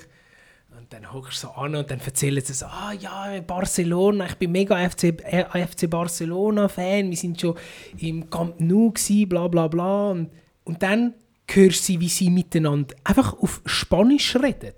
Und 0.76 0.92
dann 0.92 1.12
hockst 1.12 1.42
du 1.42 1.48
so 1.48 1.52
an 1.54 1.74
und 1.74 1.90
dann 1.90 2.00
erzählen 2.00 2.42
sie 2.42 2.52
so 2.52 2.66
«Ah 2.66 2.92
ja, 2.98 3.40
Barcelona, 3.46 4.26
ich 4.26 4.34
bin 4.36 4.52
mega 4.52 4.76
FC, 4.88 5.04
äh, 5.24 5.66
FC 5.66 5.88
Barcelona-Fan, 5.88 7.10
wir 7.10 7.16
sind 7.16 7.40
schon 7.40 7.56
im 7.98 8.28
Camp 8.28 8.60
Nou 8.60 8.90
gewesen, 8.90 9.28
bla 9.28 9.48
bla 9.48 9.68
bla». 9.68 10.10
Und, 10.10 10.30
und 10.64 10.82
dann 10.82 11.14
hörst 11.48 11.88
du, 11.88 12.00
wie 12.00 12.08
sie 12.08 12.30
miteinander 12.30 12.94
einfach 13.04 13.38
auf 13.38 13.60
Spanisch 13.66 14.36
reden. 14.36 14.74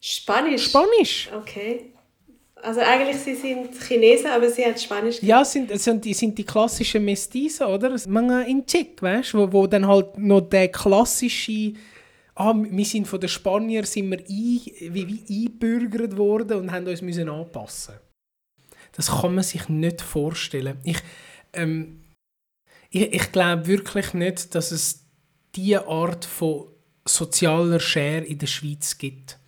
Spanisch? 0.00 0.68
Spanisch. 0.68 1.30
Okay. 1.36 1.92
Also 2.62 2.80
eigentlich 2.80 3.16
sie 3.18 3.34
sind 3.34 3.74
Chinesen, 3.74 4.26
aber 4.26 4.48
sie 4.50 4.64
haben 4.64 4.76
Spanisch. 4.76 5.22
Ja, 5.22 5.44
sind, 5.44 5.78
sind, 5.80 6.04
die, 6.04 6.14
sind 6.14 6.36
die 6.36 6.44
klassischen 6.44 7.04
Mestizen, 7.04 7.66
oder? 7.66 7.96
Mga 8.06 8.42
in 8.42 8.66
Chick, 8.66 9.00
weißt 9.00 9.34
du? 9.34 9.38
Wo, 9.38 9.52
wo 9.52 9.66
dann 9.66 9.86
halt 9.86 10.18
noch 10.18 10.40
der 10.40 10.68
klassische 10.68 11.74
ah, 12.38 12.54
wir 12.54 12.84
sind 12.84 13.06
von 13.06 13.20
den 13.20 13.28
Spaniern 13.28 13.84
sind 13.84 14.10
wir 14.10 14.18
ein, 14.18 14.24
wie, 14.26 15.08
wie 15.08 15.44
eingebürgert 15.44 16.16
worden 16.16 16.58
und 16.58 16.72
haben 16.72 16.86
uns 16.86 17.02
müssen 17.02 17.28
anpassen. 17.28 17.96
Das 18.92 19.08
kann 19.08 19.34
man 19.34 19.44
sich 19.44 19.68
nicht 19.68 20.00
vorstellen. 20.00 20.78
Ich, 20.84 20.98
ähm, 21.52 22.00
ich, 22.90 23.12
ich 23.12 23.32
glaube 23.32 23.66
wirklich 23.66 24.14
nicht, 24.14 24.54
dass 24.54 24.70
es 24.70 25.04
diese 25.54 25.86
Art 25.86 26.24
von 26.24 26.68
sozialer 27.04 27.80
Share 27.80 28.24
in 28.24 28.38
der 28.38 28.46
Schweiz 28.46 28.98
gibt. 28.98 29.38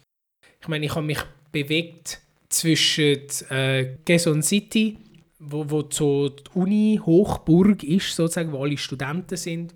Ich 0.61 0.69
meine, 0.69 0.87
ich 0.87 0.95
habe 0.95 1.07
mich 1.07 1.21
bewegt 1.53 2.21
zwischen 2.51 3.23
äh, 3.49 3.97
Quezon 4.05 4.43
City, 4.43 4.99
wo, 5.39 5.65
wo 5.71 5.89
so 5.89 6.29
die 6.29 6.43
Uni 6.55 7.01
Hochburg 7.05 7.83
ist, 7.83 8.15
sozusagen, 8.15 8.53
wo 8.53 8.63
alle 8.63 8.77
Studenten 8.77 9.37
sind. 9.37 9.75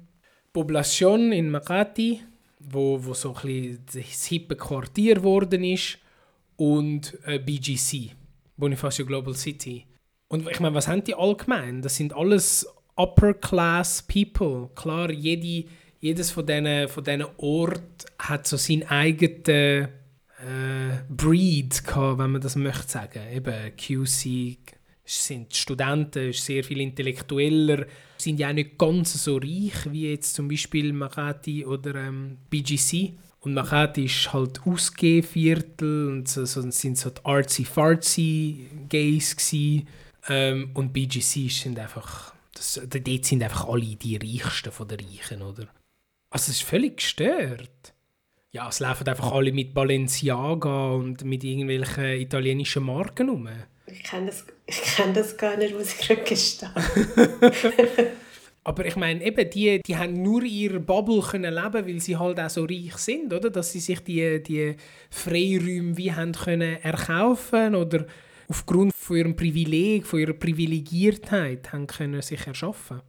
Population 0.52 1.32
in 1.32 1.50
Makati, 1.50 2.20
wo, 2.58 3.02
wo 3.02 3.14
so 3.14 3.34
ein 3.42 3.78
das 3.92 4.26
hippe 4.26 4.56
Quartier 4.56 5.14
geworden 5.16 5.64
ist. 5.64 5.98
Und 6.56 7.18
äh, 7.24 7.38
BGC, 7.38 8.10
Bonifacio 8.56 9.06
Global 9.06 9.34
City. 9.34 9.86
Und 10.28 10.48
ich 10.48 10.60
meine, 10.60 10.74
was 10.74 10.86
haben 10.86 11.02
die 11.02 11.14
allgemein? 11.14 11.82
Das 11.82 11.96
sind 11.96 12.14
alles 12.14 12.66
Upper-Class 12.96 14.02
People. 14.02 14.70
Klar, 14.74 15.10
jede, 15.10 15.68
jedes 16.00 16.30
von 16.30 16.46
diesen 16.46 16.88
von 16.88 17.04
Orten 17.38 17.82
hat 18.18 18.46
so 18.46 18.56
seinen 18.56 18.84
eigenen 18.84 19.88
äh, 20.44 21.02
Breed 21.08 21.84
gehabt, 21.84 22.18
wenn 22.18 22.32
man 22.32 22.40
das 22.40 22.56
möchte 22.56 22.88
sagen. 22.88 23.20
Eben 23.32 23.76
QC 23.76 24.58
sind 25.04 25.54
Studenten, 25.54 26.30
ist 26.30 26.44
sehr 26.44 26.64
viel 26.64 26.80
intellektueller, 26.80 27.86
sind 28.16 28.40
ja 28.40 28.48
auch 28.48 28.54
nicht 28.54 28.78
ganz 28.78 29.12
so 29.22 29.36
reich 29.36 29.90
wie 29.90 30.10
jetzt 30.10 30.34
zum 30.34 30.48
Beispiel 30.48 30.92
Makati 30.92 31.64
oder 31.64 31.94
ähm, 31.96 32.38
BGC. 32.48 33.14
Und 33.40 33.52
Makati 33.52 34.06
ist 34.06 34.32
halt 34.32 34.60
Ausgehviertel 34.66 36.08
und 36.08 36.28
so, 36.28 36.46
so 36.46 36.68
sind 36.70 36.96
so 36.96 37.10
die 37.10 37.20
artsy-fartsy 37.24 38.88
Gays 38.88 39.36
Ähm, 40.26 40.70
und 40.72 40.94
BGC 40.94 41.50
sind 41.50 41.78
einfach, 41.78 42.34
das, 42.54 42.80
dort 42.88 43.24
sind 43.26 43.42
einfach 43.42 43.68
alle 43.68 43.96
die 43.96 44.16
Reichsten 44.16 44.72
von 44.72 44.88
den 44.88 45.00
Reichen, 45.00 45.42
oder? 45.42 45.68
Also 46.30 46.50
es 46.50 46.60
ist 46.60 46.62
völlig 46.62 46.96
gestört. 46.96 47.93
Ja, 48.54 48.68
es 48.68 48.78
laufen 48.78 49.08
einfach 49.08 49.32
alle 49.32 49.50
mit 49.50 49.74
Balenciaga 49.74 50.92
und 50.92 51.24
mit 51.24 51.42
irgendwelchen 51.42 52.20
italienischen 52.20 52.84
Marken 52.84 53.28
rum. 53.28 53.48
Ich 53.88 54.04
kenne 54.04 54.26
das, 54.26 54.46
kenn 54.94 55.12
das 55.12 55.36
gar 55.36 55.56
nicht, 55.56 55.74
muss 55.74 55.92
ich 55.98 56.24
gestehen. 56.24 56.70
Aber 58.62 58.86
ich 58.86 58.94
meine, 58.94 59.24
eben, 59.24 59.50
die, 59.50 59.82
die 59.82 59.96
haben 59.96 60.22
nur 60.22 60.44
ihre 60.44 60.78
Bubble 60.78 61.20
können 61.20 61.52
leben, 61.52 61.84
weil 61.84 62.00
sie 62.00 62.16
halt 62.16 62.38
auch 62.38 62.48
so 62.48 62.64
reich 62.64 62.96
sind, 62.96 63.32
oder? 63.32 63.50
Dass 63.50 63.72
sie 63.72 63.80
sich 63.80 63.98
die, 64.04 64.40
die 64.40 64.76
Freiräume 65.10 65.96
wie 65.96 66.12
haben 66.12 66.30
können 66.30 66.80
erkaufen 66.80 67.74
oder 67.74 68.06
aufgrund 68.46 68.94
von 68.94 69.16
ihrem 69.16 69.34
Privileg, 69.34 70.06
von 70.06 70.20
ihrer 70.20 70.32
Privilegiertheit 70.32 71.72
haben 71.72 71.88
können 71.88 72.22
sich 72.22 72.46
erschaffen. 72.46 73.02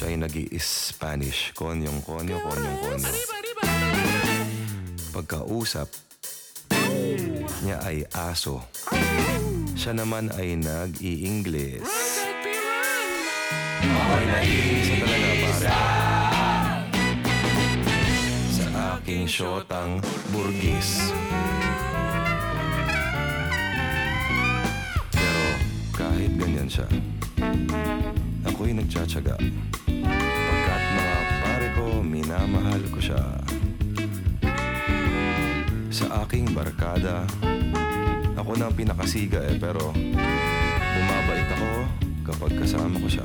Siya 0.00 0.16
ay 0.16 0.24
nag-i-Spanish. 0.24 1.52
Konyong, 1.52 2.00
konyo, 2.00 2.40
konyong, 2.40 2.78
konyo. 2.80 3.12
Pagkausap, 5.12 5.92
niya 7.60 7.84
ay 7.84 8.08
aso. 8.16 8.64
Siya 9.76 9.92
naman 9.92 10.32
ay 10.40 10.56
nag-i-Ingles. 10.56 11.84
Ako'y 13.84 14.24
naiisa. 14.24 15.76
Sa 18.56 18.96
aking 18.96 19.28
syotang 19.28 20.00
burgis. 20.32 21.12
Pero 25.12 25.44
kahit 25.92 26.32
ganyan 26.40 26.72
siya, 26.72 26.88
ako'y 28.60 28.76
nagtsatsaga. 28.76 29.40
Pagkat 29.88 30.82
mga 30.92 31.16
pare 31.40 31.68
ko, 31.80 32.04
minamahal 32.04 32.82
ko 32.92 33.00
siya. 33.00 33.24
Sa 35.88 36.20
aking 36.20 36.52
barkada, 36.52 37.24
ako 38.36 38.60
na 38.60 38.68
pinakasiga 38.68 39.40
eh, 39.48 39.56
pero 39.56 39.96
bumabait 40.92 41.48
ako 41.56 41.70
kapag 42.28 42.52
kasama 42.60 43.00
ko 43.00 43.08
siya. 43.08 43.24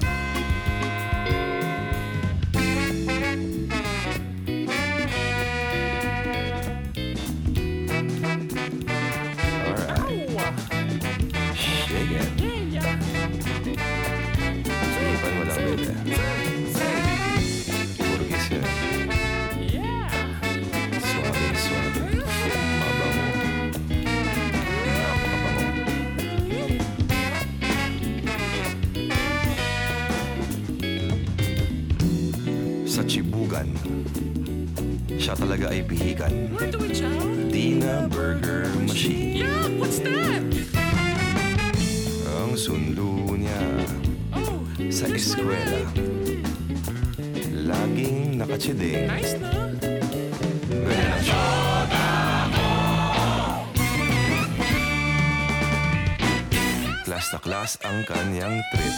Sa 32.96 33.04
Chibugan, 33.04 33.68
siya 35.20 35.36
talaga 35.36 35.68
ay 35.68 35.84
pihikan. 35.84 36.32
Dina 37.52 38.08
Burger 38.08 38.72
Machine. 38.88 39.44
Yeah, 39.44 39.68
what's 39.76 40.00
that? 40.00 40.40
Ang 42.40 42.56
sundo 42.56 43.36
niya 43.36 43.60
Oh, 44.32 44.64
sa 44.88 45.12
eskwela. 45.12 45.92
Laging 47.68 48.40
nakachideng. 48.40 49.12
nice 49.12 49.36
na. 49.44 49.52
Class 57.06 57.28
na 57.32 57.40
class 57.40 57.72
ang 57.86 58.04
kanyang 58.08 58.60
trip. 58.74 58.96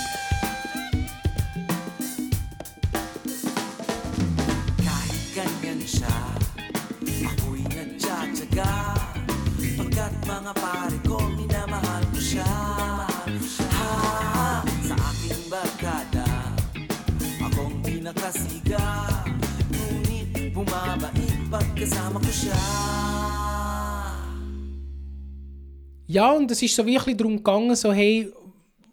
Ja, 26.08 26.32
und 26.32 26.50
es 26.52 26.62
ist 26.62 26.76
so 26.76 26.86
wirklich 26.86 27.18
darum 27.18 27.38
gegangen, 27.38 27.76
so, 27.76 27.92
hey, 27.92 28.32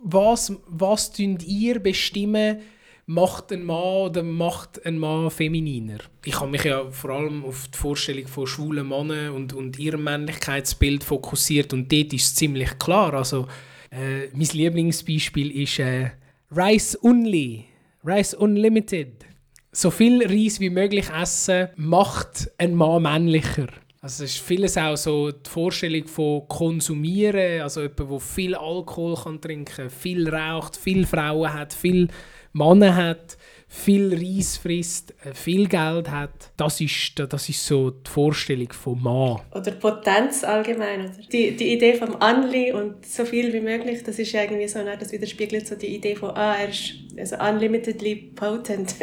was, 0.02 0.52
was 0.66 1.12
tun 1.12 1.38
ihr 1.46 1.78
bestimmen, 1.78 2.58
macht 3.06 3.52
ein 3.52 3.62
Mann 3.62 4.08
oder 4.08 4.22
macht 4.24 4.84
ein 4.84 4.98
Mann 4.98 5.30
femininer? 5.30 5.98
Ich 6.24 6.40
habe 6.40 6.50
mich 6.50 6.64
ja 6.64 6.90
vor 6.90 7.10
allem 7.10 7.44
auf 7.44 7.68
die 7.68 7.78
Vorstellung 7.78 8.26
von 8.26 8.48
schwulen 8.48 8.88
Männern 8.88 9.30
und, 9.30 9.52
und 9.52 9.78
ihrem 9.78 10.02
Männlichkeitsbild 10.04 11.04
fokussiert 11.04 11.72
und 11.72 11.92
dort 11.92 12.12
ist 12.12 12.24
es 12.24 12.34
ziemlich 12.34 12.78
klar. 12.78 13.14
Also, 13.14 13.46
äh, 13.92 14.26
mein 14.32 14.48
Lieblingsbeispiel 14.52 15.62
ist 15.62 15.78
äh, 15.78 16.10
Rice 16.50 16.98
Only, 17.00 17.66
Rice 18.04 18.34
Unlimited. 18.34 19.24
So 19.70 19.90
viel 19.90 20.26
Reis 20.26 20.58
wie 20.58 20.70
möglich 20.70 21.10
essen 21.10 21.68
macht 21.76 22.50
einen 22.58 22.74
Mann 22.74 23.02
männlicher. 23.02 23.68
Also 24.04 24.24
es 24.24 24.34
ist 24.34 24.42
vieles 24.42 24.76
auch 24.76 24.98
so 24.98 25.30
die 25.30 25.48
Vorstellung 25.48 26.06
von 26.06 26.46
Konsumieren, 26.46 27.62
also 27.62 27.80
jemand, 27.80 28.00
der 28.00 28.20
viel 28.20 28.54
Alkohol 28.54 29.14
kann 29.16 29.40
trinken 29.40 29.88
viel 29.88 30.28
raucht, 30.28 30.76
viel 30.76 31.06
Frauen 31.06 31.50
hat, 31.50 31.72
viel 31.72 32.08
Männer 32.52 32.94
hat, 32.94 33.38
viel 33.66 34.12
Reis 34.12 34.58
frisst, 34.58 35.14
äh, 35.24 35.32
viel 35.32 35.68
Geld 35.68 36.10
hat. 36.10 36.50
Das 36.58 36.82
ist, 36.82 37.18
das 37.18 37.48
ist 37.48 37.64
so 37.64 37.92
die 37.92 38.10
Vorstellung 38.10 38.70
von 38.74 39.02
Mann. 39.02 39.40
Oder 39.54 39.70
Potenz 39.70 40.44
allgemein. 40.44 41.06
Oder? 41.06 41.12
Die, 41.32 41.56
die 41.56 41.72
Idee 41.72 41.94
vom 41.94 42.14
Unli 42.16 42.72
und 42.72 43.06
so 43.06 43.24
viel 43.24 43.54
wie 43.54 43.62
möglich, 43.62 44.02
das 44.04 44.18
ist 44.18 44.34
irgendwie 44.34 44.68
so, 44.68 44.80
ne, 44.82 44.98
das 45.00 45.12
widerspiegelt 45.12 45.66
so 45.66 45.76
die 45.76 45.94
Idee 45.96 46.14
von, 46.14 46.28
ah, 46.32 46.56
er 46.56 46.68
ist 46.68 46.92
also 47.18 47.36
unlimitedly 47.36 48.32
potent. 48.36 48.96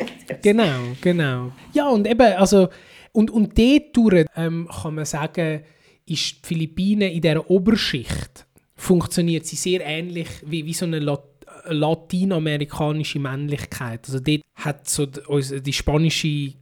Genau, 0.44 0.80
genau. 1.02 1.52
Ja, 1.74 1.90
und 1.90 2.08
eben, 2.08 2.34
also, 2.34 2.70
und, 3.14 3.30
und 3.32 3.58
dort 3.58 4.30
ähm, 4.36 4.68
kann 4.70 4.96
man 4.96 5.06
sagen, 5.06 5.64
ist 6.06 6.38
die 6.44 6.48
Philippinen 6.48 7.12
in 7.12 7.22
dieser 7.22 7.50
Oberschicht, 7.50 8.46
funktioniert 8.76 9.46
sie 9.46 9.56
sehr 9.56 9.82
ähnlich 9.86 10.28
wie, 10.46 10.66
wie 10.66 10.74
so 10.74 10.86
eine 10.86 11.00
Lat 11.00 11.24
latinamerikanische 11.66 13.20
Männlichkeit. 13.20 14.06
Also 14.08 14.20
dort 14.20 14.42
hat 14.56 14.90
so 14.90 15.06
die, 15.06 15.20
uns- 15.22 15.54
die 15.62 15.74
spanische 15.74 16.54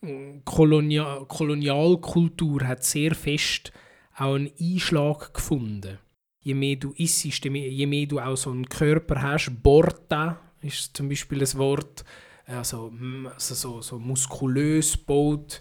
mm, 0.00 0.40
Kolonia 0.44 1.24
Kolonialkultur 1.28 2.66
hat 2.66 2.84
sehr 2.84 3.14
fest 3.14 3.72
auch 4.16 4.34
einen 4.34 4.50
Einschlag 4.60 5.32
gefunden. 5.34 5.98
Je 6.42 6.54
mehr 6.54 6.76
du 6.76 6.92
isst, 6.96 7.24
je 7.44 7.86
mehr, 7.86 8.06
du 8.06 8.18
auch 8.18 8.36
so 8.36 8.50
einen 8.50 8.68
Körper 8.68 9.22
hast, 9.22 9.62
Borta 9.62 10.40
ist 10.62 10.96
zum 10.96 11.08
Beispiel 11.08 11.40
ein 11.42 11.58
Wort, 11.58 12.04
also, 12.46 12.90
mm, 12.90 13.26
also 13.28 13.54
so, 13.54 13.82
so 13.82 13.98
muskulös 13.98 14.96
baut, 14.96 15.60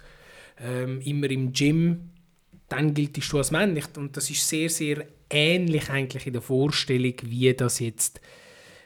ähm, 0.61 1.01
immer 1.01 1.29
im 1.29 1.51
Gym, 1.53 2.09
dann 2.67 2.93
giltest 2.93 3.31
du 3.31 3.37
als 3.37 3.51
männlich. 3.51 3.85
Und 3.97 4.15
das 4.15 4.29
ist 4.29 4.47
sehr, 4.47 4.69
sehr 4.69 5.05
ähnlich 5.29 5.89
eigentlich 5.89 6.27
in 6.27 6.33
der 6.33 6.41
Vorstellung, 6.41 7.13
wie 7.23 7.53
das 7.53 7.79
jetzt 7.79 8.21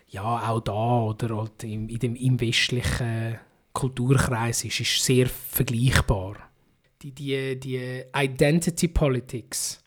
ja, 0.09 0.49
auch 0.49 0.61
da 0.61 1.01
oder 1.01 1.37
halt 1.37 1.63
im, 1.63 1.89
in 1.89 1.99
dem, 1.99 2.15
im 2.15 2.39
westlichen 2.39 3.39
Kulturkreis 3.73 4.63
ist, 4.63 4.79
ist 4.79 5.03
sehr 5.03 5.27
vergleichbar. 5.27 6.35
Die, 7.01 7.11
die, 7.11 7.59
die 7.59 8.03
Identity 8.15 8.87
Politics 8.87 9.83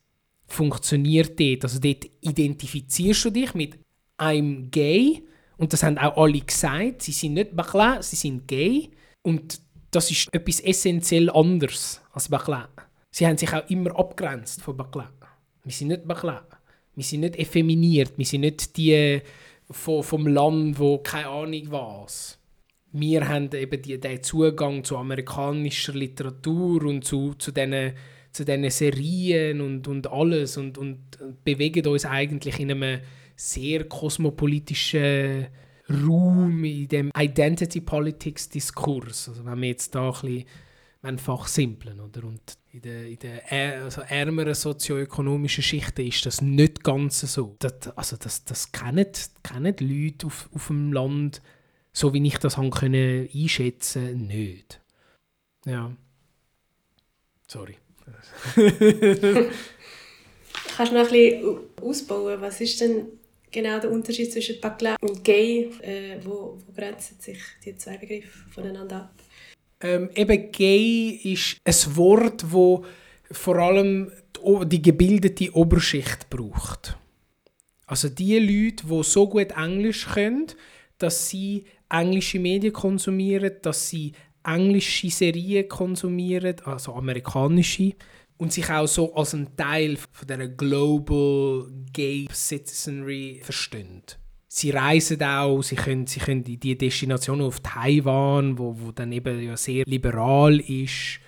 funktioniert 0.46 1.38
dort. 1.38 1.64
Also 1.64 1.78
dort 1.78 2.04
identifizierst 2.20 3.24
du 3.24 3.30
dich 3.30 3.54
mit 3.54 3.78
einem 4.16 4.70
Gay 4.70 5.22
und 5.56 5.72
das 5.72 5.82
haben 5.82 5.98
auch 5.98 6.16
alle 6.16 6.40
gesagt. 6.40 7.02
Sie 7.02 7.12
sind 7.12 7.34
nicht 7.34 7.54
Bakla, 7.56 8.02
sie 8.02 8.16
sind 8.16 8.46
gay 8.46 8.90
und 9.22 9.60
das 9.96 10.10
ist 10.10 10.28
etwas 10.34 10.60
essentiell 10.60 11.30
anderes 11.30 12.02
als 12.12 12.28
Bakla. 12.28 12.68
Sie 13.10 13.26
haben 13.26 13.38
sich 13.38 13.50
auch 13.50 13.68
immer 13.70 13.98
abgrenzt 13.98 14.60
von 14.60 14.76
Bakla. 14.76 15.10
Wir 15.64 15.72
sind 15.72 15.88
nicht 15.88 16.06
Bakla. 16.06 16.46
Wir 16.94 17.02
sind 17.02 17.20
nicht 17.20 17.36
effeminiert. 17.36 18.12
Wir 18.18 18.26
sind 18.26 18.42
nicht 18.42 18.76
die 18.76 19.22
von, 19.70 20.02
vom 20.02 20.26
Land, 20.26 20.78
wo 20.78 20.98
keine 20.98 21.28
Ahnung 21.28 21.62
was. 21.70 22.38
Wir 22.92 23.26
haben 23.26 23.50
eben 23.54 23.80
die, 23.80 23.98
den 23.98 24.22
Zugang 24.22 24.84
zu 24.84 24.98
amerikanischer 24.98 25.94
Literatur 25.94 26.84
und 26.84 27.02
zu, 27.02 27.32
zu 27.34 27.50
diesen 27.50 27.94
zu 28.32 28.44
diesen 28.44 28.68
Serien 28.68 29.62
und, 29.62 29.88
und 29.88 30.12
alles 30.12 30.58
und, 30.58 30.76
und 30.76 30.98
bewegen 31.42 31.86
uns 31.86 32.04
eigentlich 32.04 32.60
in 32.60 32.70
einem 32.70 33.00
sehr 33.34 33.84
kosmopolitischen 33.84 35.46
Raum, 35.88 36.64
in 36.64 36.88
dem 36.88 37.12
Identity 37.16 37.80
Politics 37.80 38.48
Diskurs. 38.48 39.28
Also 39.28 39.44
wenn 39.44 39.60
wir 39.60 39.68
jetzt 39.68 39.94
da 39.94 40.10
ein 40.10 40.20
bisschen 41.02 41.18
fachsimpeln, 41.18 42.00
oder? 42.00 42.24
Und 42.24 42.40
in 42.72 42.80
den 42.82 43.06
in 43.06 43.18
der 43.20 43.46
ä- 43.48 43.82
also 43.84 44.00
ärmeren 44.02 44.54
sozioökonomischen 44.54 45.62
Schichten 45.62 46.06
ist 46.06 46.26
das 46.26 46.40
nicht 46.40 46.82
ganz 46.82 47.20
so. 47.20 47.54
Das, 47.60 47.88
also 47.96 48.16
das, 48.16 48.44
das 48.44 48.72
kennen, 48.72 49.06
kennen 49.44 49.76
Leute 49.78 50.26
auf, 50.26 50.48
auf 50.52 50.66
dem 50.66 50.92
Land, 50.92 51.40
so 51.92 52.12
wie 52.12 52.26
ich 52.26 52.38
das 52.38 52.56
haben 52.56 52.70
können 52.70 53.28
einschätzen, 53.32 54.26
nicht. 54.26 54.80
Ja. 55.64 55.94
Sorry. 57.46 57.76
Kannst 60.76 60.92
du 60.92 60.96
noch 60.96 61.06
ein 61.06 61.10
bisschen 61.10 61.58
ausbauen? 61.80 62.40
Was 62.40 62.60
ist 62.60 62.80
denn 62.80 63.06
genau 63.56 63.80
der 63.80 63.90
Unterschied 63.90 64.30
zwischen 64.30 64.60
Bakla 64.60 64.96
und 65.00 65.24
Gay? 65.24 65.70
Äh, 65.80 66.18
wo, 66.22 66.58
wo 66.64 66.72
grenzen 66.74 67.18
sich 67.18 67.38
die 67.64 67.76
zwei 67.76 67.96
Begriffe 67.96 68.28
voneinander 68.50 68.96
ab? 68.96 69.14
Ähm, 69.80 70.10
eben 70.14 70.52
gay 70.52 71.20
ist 71.24 71.56
ein 71.64 71.96
Wort, 71.96 72.44
wo 72.52 72.84
vor 73.30 73.56
allem 73.56 74.12
die, 74.36 74.68
die 74.68 74.82
gebildete 74.82 75.52
Oberschicht 75.54 76.28
braucht. 76.30 76.96
Also 77.86 78.08
die 78.08 78.38
Leute, 78.38 78.86
die 78.86 79.02
so 79.02 79.28
gut 79.28 79.52
Englisch 79.52 80.06
können, 80.06 80.46
dass 80.98 81.28
sie 81.28 81.64
englische 81.88 82.38
Medien 82.38 82.72
konsumieren, 82.72 83.52
dass 83.62 83.88
sie 83.88 84.12
englische 84.44 85.10
Serien 85.10 85.68
konsumieren, 85.68 86.56
also 86.64 86.94
amerikanische, 86.94 87.94
und 88.38 88.52
sich 88.52 88.70
auch 88.70 88.86
so 88.86 89.14
als 89.14 89.34
ein 89.34 89.56
Teil 89.56 89.96
von 90.12 90.28
der 90.28 90.48
Global 90.48 91.70
Gay 91.92 92.26
Citizenry 92.32 93.40
verstehen. 93.42 94.02
Sie 94.48 94.70
reisen 94.70 95.22
auch, 95.22 95.62
sie 95.62 95.76
können, 95.76 96.06
sie 96.06 96.20
können 96.20 96.42
in 96.44 96.58
die 96.58 96.78
Destination 96.78 97.42
auf 97.42 97.60
Taiwan, 97.60 98.58
wo, 98.58 98.74
wo 98.78 98.92
dann 98.92 99.12
eben 99.12 99.40
ja 99.42 99.56
sehr 99.56 99.84
liberal 99.86 100.60
ist, 100.60 101.20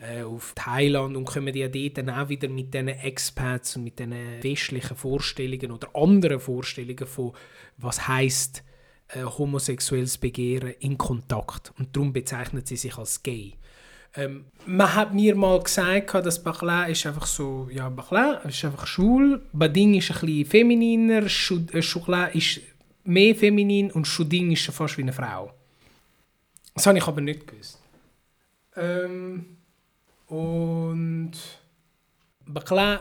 äh, 0.00 0.22
auf 0.22 0.54
Thailand 0.54 1.16
und 1.16 1.26
kommen 1.26 1.54
ja 1.54 1.68
dort 1.68 1.98
dann 1.98 2.10
auch 2.10 2.28
wieder 2.28 2.48
mit 2.48 2.72
diesen 2.72 2.88
Expats 2.88 3.76
und 3.76 3.84
mit 3.84 3.98
diesen 3.98 4.14
westlichen 4.42 4.96
Vorstellungen 4.96 5.72
oder 5.72 5.94
anderen 5.94 6.40
Vorstellungen 6.40 7.06
von, 7.06 7.32
was 7.76 8.08
heißt 8.08 8.64
äh, 9.08 9.24
homosexuelles 9.24 10.16
Begehren 10.16 10.74
in 10.80 10.96
Kontakt. 10.96 11.72
Und 11.78 11.94
darum 11.94 12.12
bezeichnet 12.12 12.66
sie 12.66 12.76
sich 12.76 12.96
als 12.96 13.22
gay. 13.22 13.54
Ähm, 14.14 14.46
man 14.66 14.94
hat 14.94 15.14
mir 15.14 15.36
mal 15.36 15.62
gesagt, 15.62 16.14
dass 16.14 16.42
Bachelin 16.42 16.90
ist 16.90 17.06
einfach 17.06 17.26
so, 17.26 17.68
ja, 17.72 17.88
Bachelin 17.88 18.38
ist 18.48 18.64
einfach 18.64 18.86
schwul, 18.86 19.46
Bading 19.52 19.94
ist 19.94 20.10
ein 20.10 20.20
bisschen 20.20 20.46
femininer, 20.46 21.22
Chou- 21.28 21.66
äh, 21.72 22.36
ist 22.38 22.60
mehr 23.04 23.34
feminin 23.36 23.90
und 23.92 24.06
Chouding 24.06 24.50
ist 24.52 24.66
fast 24.66 24.98
wie 24.98 25.02
eine 25.02 25.12
Frau. 25.12 25.52
Das 26.74 26.86
habe 26.86 26.98
ich 26.98 27.06
aber 27.06 27.20
nicht 27.20 27.46
gewusst. 27.46 27.78
Ähm, 28.76 29.56
und 30.26 31.32
Bachelin 32.46 32.98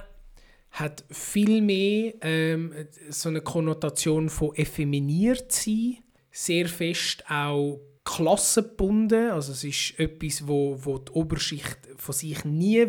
hat 0.71 1.03
viel 1.09 1.61
mehr 1.61 2.13
ähm, 2.21 2.73
so 3.09 3.29
eine 3.29 3.41
Konnotation 3.41 4.29
von 4.29 4.53
effeminiert 4.55 5.51
sein, 5.51 5.97
sehr 6.31 6.67
fest 6.67 7.23
auch 7.29 7.79
klassengebunden, 8.15 9.31
also 9.31 9.51
es 9.51 9.63
ist 9.63 9.99
etwas, 9.99 10.47
wo, 10.47 10.77
wo 10.79 10.97
die 10.97 11.11
Oberschicht 11.11 11.77
von 11.97 12.13
sich 12.13 12.43
nie 12.45 12.81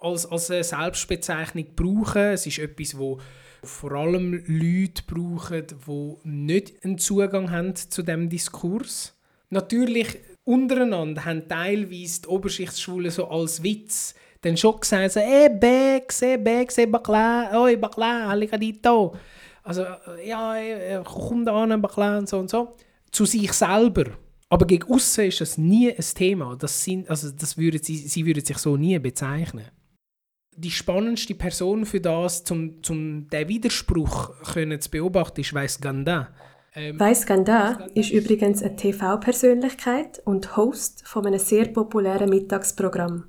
als, 0.00 0.26
als 0.26 0.50
eine 0.50 0.64
Selbstbezeichnung 0.64 1.66
brauchen. 1.74 2.22
Es 2.22 2.46
ist 2.46 2.58
etwas, 2.58 2.96
wo 2.96 3.18
vor 3.62 3.92
allem 3.92 4.44
Leute 4.46 5.02
brauchen, 5.06 5.66
die 5.86 6.28
nicht 6.28 6.84
einen 6.84 6.98
Zugang 6.98 7.50
haben 7.50 7.74
zu 7.74 8.02
dem 8.02 8.28
Diskurs. 8.28 9.14
Natürlich 9.50 10.18
untereinander 10.44 11.24
haben 11.24 11.48
teilweise 11.48 12.22
die 12.22 12.28
Oberschichtsschwulen 12.28 13.10
so 13.10 13.28
als 13.28 13.62
Witz 13.62 14.14
dann 14.42 14.56
schon 14.56 14.78
gesagt, 14.78 15.12
so, 15.12 15.20
«Ey, 15.20 15.48
Bex, 15.48 16.22
ey, 16.22 16.38
Bex, 16.38 16.78
ey, 16.78 16.86
Bakla, 16.86 17.60
oi, 17.60 17.76
Bakla, 17.76 18.28
halika 18.28 18.56
dito.» 18.56 19.16
Also, 19.64 19.84
«Ja, 20.24 20.56
ey, 20.56 21.02
komm 21.04 21.44
da 21.44 21.64
an, 21.64 21.82
Bakla» 21.82 22.18
und 22.18 22.28
so 22.28 22.38
und 22.38 22.48
so. 22.48 22.76
Zu 23.10 23.24
sich 23.24 23.52
selber. 23.52 24.04
Aber 24.50 24.66
gegen 24.66 24.90
außen 24.90 25.26
ist 25.26 25.40
das 25.40 25.58
nie 25.58 25.92
ein 25.92 26.04
Thema. 26.14 26.56
Das 26.56 26.82
sind, 26.82 27.10
also 27.10 27.30
das 27.30 27.58
würden 27.58 27.82
sie, 27.82 27.96
sie 27.96 28.24
würden 28.24 28.44
sich 28.44 28.58
so 28.58 28.76
nie 28.76 28.98
bezeichnen. 28.98 29.66
Die 30.56 30.70
spannendste 30.70 31.34
Person 31.34 31.86
für 31.86 32.00
das, 32.00 32.44
zum, 32.44 32.82
zum 32.82 33.28
den 33.28 33.48
Widerspruch 33.48 34.32
können 34.54 34.80
zu 34.80 34.90
beobachten, 34.90 35.40
ist 35.40 35.54
Weiss 35.54 35.80
Ganda. 35.80 36.28
Ähm, 36.74 36.98
Weiss 36.98 37.26
Ganda 37.26 37.86
ist 37.94 38.10
übrigens 38.10 38.62
eine 38.62 38.74
TV-Persönlichkeit 38.74 40.20
und 40.24 40.56
Host 40.56 41.06
von 41.06 41.26
einem 41.26 41.38
sehr 41.38 41.66
populären 41.68 42.28
Mittagsprogramm. 42.28 43.24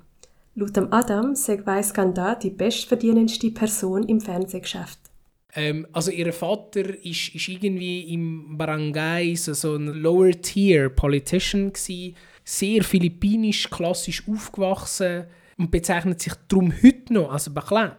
Laut 0.56 0.76
Adam 0.76 1.34
sagt 1.36 1.66
Weiss 1.66 1.94
Ganda 1.94 2.34
die 2.34 2.50
bestverdienendste 2.50 3.50
Person 3.50 4.02
im 4.04 4.20
Fernsehgeschäft. 4.20 5.09
Ähm, 5.54 5.86
also 5.92 6.10
ihr 6.10 6.32
Vater 6.32 6.82
ist, 7.04 7.34
ist 7.34 7.48
irgendwie 7.48 8.12
im 8.12 8.56
Barangay 8.56 9.34
so, 9.34 9.52
so 9.52 9.76
ein 9.76 9.86
Lower-Tier-Politician 9.86 11.72
gsi, 11.72 12.14
sehr 12.44 12.82
philippinisch, 12.84 13.68
klassisch 13.68 14.22
aufgewachsen 14.28 15.26
und 15.56 15.70
bezeichnet 15.70 16.20
sich 16.20 16.34
darum 16.48 16.72
heute 16.82 17.12
noch 17.12 17.32
als 17.32 17.52
Bakla. 17.52 17.96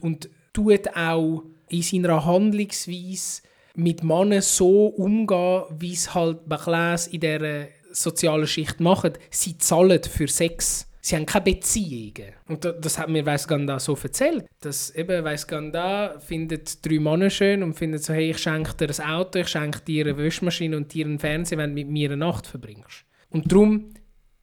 Und 0.00 0.28
tut 0.52 0.96
auch 0.96 1.44
in 1.68 1.82
seiner 1.82 2.24
Handlungsweise 2.24 3.42
mit 3.74 4.02
Männern 4.02 4.42
so 4.42 4.86
umgehen, 4.86 5.64
wie 5.78 5.92
es 5.92 6.14
halt 6.14 6.48
Baklas 6.48 7.06
in 7.06 7.20
dieser 7.20 7.68
sozialen 7.92 8.46
Schicht 8.46 8.80
machen. 8.80 9.12
Sie 9.30 9.56
zahlen 9.58 10.02
für 10.02 10.26
Sex. 10.26 10.87
Sie 11.08 11.16
haben 11.16 11.24
keine 11.24 11.44
Beziehungen. 11.44 12.34
Und 12.48 12.66
da- 12.66 12.72
das 12.72 12.98
hat 12.98 13.08
mir 13.08 13.24
Weißganda 13.24 13.78
so 13.80 13.96
erzählt. 14.02 14.44
Dass 14.60 14.90
eben 14.90 15.24
Weißganda 15.24 16.20
findet 16.20 16.84
drei 16.84 16.98
Männer 16.98 17.30
schön 17.30 17.62
und 17.62 17.72
findet 17.72 18.04
so, 18.04 18.12
hey, 18.12 18.28
ich 18.32 18.36
schenke 18.38 18.74
dir 18.74 18.90
ein 18.90 19.10
Auto, 19.10 19.38
ich 19.38 19.48
schenke 19.48 19.80
dir 19.80 20.04
eine 20.04 20.18
Wäschmaschine 20.18 20.76
und 20.76 20.92
dir 20.92 21.06
einen 21.06 21.18
Fernseher, 21.18 21.56
wenn 21.56 21.70
du 21.70 21.74
mit 21.76 21.88
mir 21.88 22.10
eine 22.10 22.18
Nacht 22.18 22.46
verbringst. 22.46 23.06
Und 23.30 23.50
darum, 23.50 23.94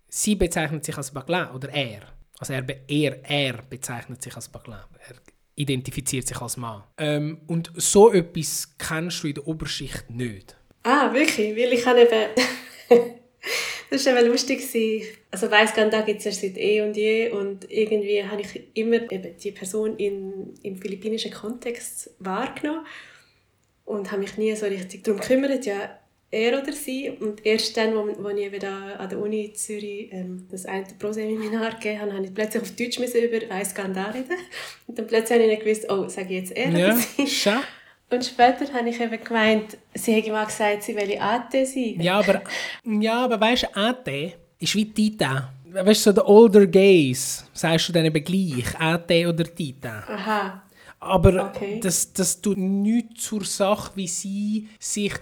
sie 0.07 0.33
bezeichnet 0.33 0.83
sich 0.83 0.97
als 0.97 1.11
Bagla 1.11 1.53
oder 1.53 1.69
er. 1.69 2.01
Also 2.39 2.53
er, 2.53 2.65
er, 2.87 3.23
er 3.29 3.61
bezeichnet 3.69 4.23
sich 4.23 4.35
als 4.35 4.49
Bagla. 4.49 4.89
Er 5.07 5.15
identifiziert 5.53 6.27
sich 6.27 6.41
als 6.41 6.57
Mann. 6.57 6.81
Ähm, 6.97 7.41
und 7.45 7.71
so 7.75 8.11
etwas 8.11 8.75
kennst 8.79 9.21
du 9.21 9.27
in 9.27 9.35
der 9.35 9.47
Oberschicht 9.47 10.09
nicht. 10.09 10.57
Ah, 10.81 11.13
wirklich? 11.13 11.55
Weil 11.55 11.73
ich 11.73 11.85
habe 11.85 12.01
eben... 12.01 13.11
das 13.89 14.05
war 14.05 14.17
eben 14.17 14.27
lustig. 14.27 14.61
Also 15.31 15.51
weiss 15.51 15.73
da 15.73 16.01
gibt 16.01 16.19
es 16.19 16.25
ja 16.25 16.31
seit 16.31 16.57
eh 16.57 16.81
und 16.81 16.95
je 16.95 17.29
und 17.29 17.69
irgendwie 17.69 18.23
habe 18.23 18.41
ich 18.41 18.61
immer 18.73 19.11
eben 19.11 19.37
die 19.37 19.51
Person 19.51 19.97
in, 19.97 20.53
im 20.63 20.77
philippinischen 20.77 21.31
Kontext 21.31 22.11
wahrgenommen 22.19 22.85
und 23.85 24.11
habe 24.11 24.21
mich 24.21 24.37
nie 24.37 24.55
so 24.55 24.65
richtig 24.65 25.03
darum 25.03 25.19
gekümmert, 25.19 25.65
ja, 25.65 25.99
er 26.31 26.61
oder 26.61 26.73
sie. 26.73 27.09
Und 27.09 27.45
erst 27.45 27.77
dann, 27.77 27.95
wo, 27.95 28.07
wo 28.23 28.29
ich 28.29 28.45
eben 28.45 28.59
da 28.59 28.93
an 28.93 29.09
der 29.09 29.19
Uni 29.19 29.45
in 29.45 29.55
Zürich 29.55 30.09
ähm, 30.11 30.47
das 30.51 30.65
eine 30.65 30.85
Proseminar 30.99 31.75
gegeben 31.75 32.01
habe, 32.01 32.13
habe 32.13 32.25
ich 32.25 32.33
plötzlich 32.33 32.63
auf 32.63 32.71
Deutsch 32.71 32.99
müssen 32.99 33.23
über 33.23 33.49
weiss 33.49 33.73
da 33.73 34.11
reden. 34.11 34.37
Und 34.87 34.97
dann 34.97 35.07
plötzlich 35.07 35.39
habe 35.39 35.43
ich 35.43 35.59
nicht 35.59 35.63
gewusst, 35.63 35.91
oh, 35.91 36.07
sage 36.09 36.33
ich 36.33 36.41
jetzt 36.41 36.51
er 36.51 36.69
Ja, 36.71 36.87
oder 36.87 36.97
sie? 36.97 37.27
Und 38.15 38.23
später 38.23 38.71
habe 38.73 38.89
ich 38.89 38.99
eben 39.01 39.21
gemeint, 39.21 39.77
sie 39.93 40.13
hätte 40.13 40.31
mal 40.31 40.45
gesagt, 40.45 40.83
sie 40.83 40.95
wolle 40.95 41.19
AT 41.21 41.51
sein. 41.51 41.99
Ja, 41.99 42.19
aber, 42.19 42.41
ja, 42.85 43.25
aber 43.25 43.41
weißt 43.41 43.63
du, 43.63 43.75
AT 43.77 44.07
ist 44.57 44.73
wie 44.75 44.85
Tita. 44.85 45.51
Weißt 45.69 46.05
du, 46.05 46.09
so 46.09 46.13
der 46.13 46.29
Older 46.29 46.65
Gays, 46.65 47.45
sagst 47.51 47.89
du 47.89 47.93
dann 47.93 48.05
eben 48.05 48.23
gleich, 48.23 48.73
AT 48.79 49.11
oder 49.11 49.43
Tita. 49.43 50.03
Aha. 50.07 50.63
Aber 51.01 51.51
Okay. 51.53 51.81
das, 51.83 52.13
das 52.13 52.41
tut 52.41 52.57
nichts 52.57 53.23
zur 53.25 53.43
Sache, 53.43 53.91
wie 53.95 54.07
sie 54.07 54.69
sich 54.79 55.13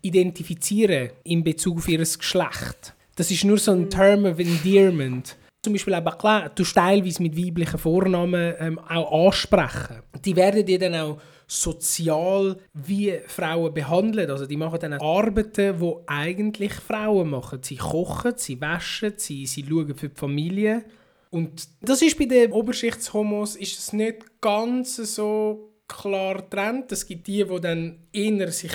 identifizieren 0.00 1.10
in 1.24 1.42
Bezug 1.42 1.78
auf 1.78 1.88
ihr 1.88 1.98
Geschlecht. 1.98 2.94
Das 3.16 3.30
ist 3.32 3.42
nur 3.44 3.58
so 3.58 3.72
ein 3.72 3.90
Term 3.90 4.26
of 4.26 4.38
Endearment. 4.38 5.36
Zum 5.64 5.72
Beispiel 5.72 5.94
auch 5.94 6.02
Bakla, 6.02 6.48
du 6.50 6.62
teilweise 6.62 7.20
mit 7.20 7.36
weiblichen 7.36 7.78
Vornamen 7.78 8.54
ähm, 8.60 8.78
auch 8.78 9.26
ansprechen. 9.26 10.02
Die 10.24 10.36
werden 10.36 10.64
dir 10.64 10.78
dann 10.78 10.94
auch 10.94 11.18
sozial 11.46 12.58
wie 12.74 13.18
Frauen 13.26 13.72
behandelt. 13.72 14.30
Also 14.30 14.46
die 14.46 14.56
machen 14.56 14.80
dann 14.80 14.94
Arbeiten, 14.94 15.78
die 15.80 15.94
eigentlich 16.06 16.72
Frauen 16.74 17.30
machen. 17.30 17.62
Sie 17.62 17.76
kochen, 17.76 18.32
sie 18.36 18.60
waschen, 18.60 19.14
sie, 19.16 19.46
sie 19.46 19.64
schauen 19.68 19.94
für 19.96 20.08
die 20.08 20.16
Familie. 20.16 20.84
Und 21.30 21.68
das 21.80 22.02
ist 22.02 22.18
bei 22.18 22.24
den 22.24 22.52
Oberschichtshomos 22.52 23.56
ist 23.56 23.78
es 23.78 23.92
nicht 23.92 24.40
ganz 24.40 24.96
so 24.96 25.72
klar 25.88 26.36
getrennt. 26.36 26.92
Es 26.92 27.06
gibt 27.06 27.26
die, 27.26 27.44
die 27.44 27.60
dann 27.60 27.98
eher 28.12 28.50
sich 28.50 28.72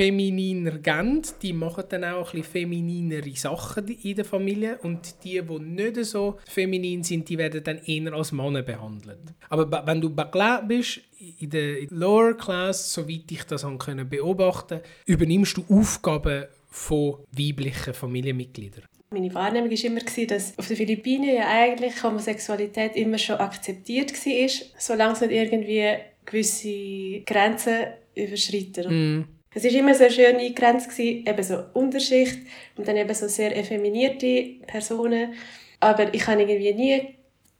femininer 0.00 0.78
geben, 0.78 1.20
die 1.42 1.52
machen 1.52 1.84
dann 1.90 2.04
auch 2.04 2.32
ein 2.32 2.40
bisschen 2.40 2.52
femininere 2.52 3.36
Sachen 3.36 3.86
in 3.86 4.16
der 4.16 4.24
Familie 4.24 4.78
und 4.82 5.22
die, 5.22 5.42
die 5.42 5.58
nicht 5.58 6.04
so 6.06 6.38
feminin 6.48 7.02
sind, 7.02 7.28
die 7.28 7.36
werden 7.36 7.62
dann 7.62 7.80
eher 7.84 8.14
als 8.14 8.32
Männer 8.32 8.62
behandelt. 8.62 9.18
Aber 9.50 9.86
wenn 9.86 10.00
du 10.00 10.08
Bakla 10.08 10.62
bist, 10.62 11.00
in 11.38 11.50
der 11.50 11.82
Lower 11.90 12.34
Class, 12.34 12.94
soweit 12.94 13.30
ich 13.30 13.44
das 13.44 13.66
können 13.78 14.08
beobachten, 14.08 14.80
übernimmst 15.04 15.58
du 15.58 15.64
Aufgaben 15.68 16.46
von 16.70 17.18
weiblichen 17.32 17.92
Familienmitgliedern. 17.92 18.84
Meine 19.10 19.34
Wahrnehmung 19.34 19.70
war 19.70 19.84
immer, 19.84 20.26
dass 20.28 20.58
auf 20.58 20.66
den 20.66 20.76
Philippinen 20.78 21.34
ja 21.34 21.46
eigentlich 21.46 22.02
Homosexualität 22.02 22.96
immer 22.96 23.18
schon 23.18 23.36
akzeptiert 23.36 24.14
war, 24.14 24.48
solange 24.78 25.12
es 25.12 25.20
nicht 25.20 25.32
irgendwie 25.32 25.94
gewisse 26.24 27.20
Grenzen 27.26 27.88
überschritten. 28.14 29.18
Mm. 29.18 29.39
Es 29.52 29.64
war 29.64 29.70
immer 29.70 29.94
so 29.94 30.08
schön 30.08 30.36
eingegrenzt, 30.36 30.96
eben 30.98 31.42
so 31.42 31.64
Unterschicht 31.74 32.38
und 32.76 32.86
dann 32.86 32.96
eben 32.96 33.14
so 33.14 33.26
sehr 33.26 33.56
effeminierte 33.56 34.64
Personen. 34.66 35.34
Aber 35.80 36.12
ich 36.14 36.26
habe 36.26 36.42
irgendwie 36.42 36.72
nie 36.72 37.14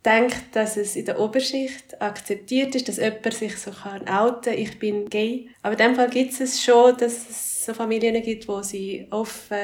denke, 0.04 0.36
dass 0.52 0.76
es 0.76 0.96
in 0.96 1.04
der 1.04 1.18
Oberschicht 1.18 2.00
akzeptiert 2.00 2.74
ist, 2.74 2.88
dass 2.88 2.96
jemand 2.96 3.34
sich 3.34 3.56
so 3.56 3.70
kann 3.70 4.08
outen 4.08 4.54
ich 4.54 4.78
bin 4.78 5.08
gay. 5.08 5.48
Aber 5.62 5.72
in 5.72 5.78
dem 5.78 5.94
Fall 5.96 6.10
gibt 6.10 6.38
es 6.40 6.62
schon, 6.62 6.96
dass 6.96 7.28
es 7.28 7.66
so 7.66 7.74
Familien 7.74 8.22
gibt, 8.22 8.46
wo 8.48 8.62
sie 8.62 9.06
offen 9.10 9.56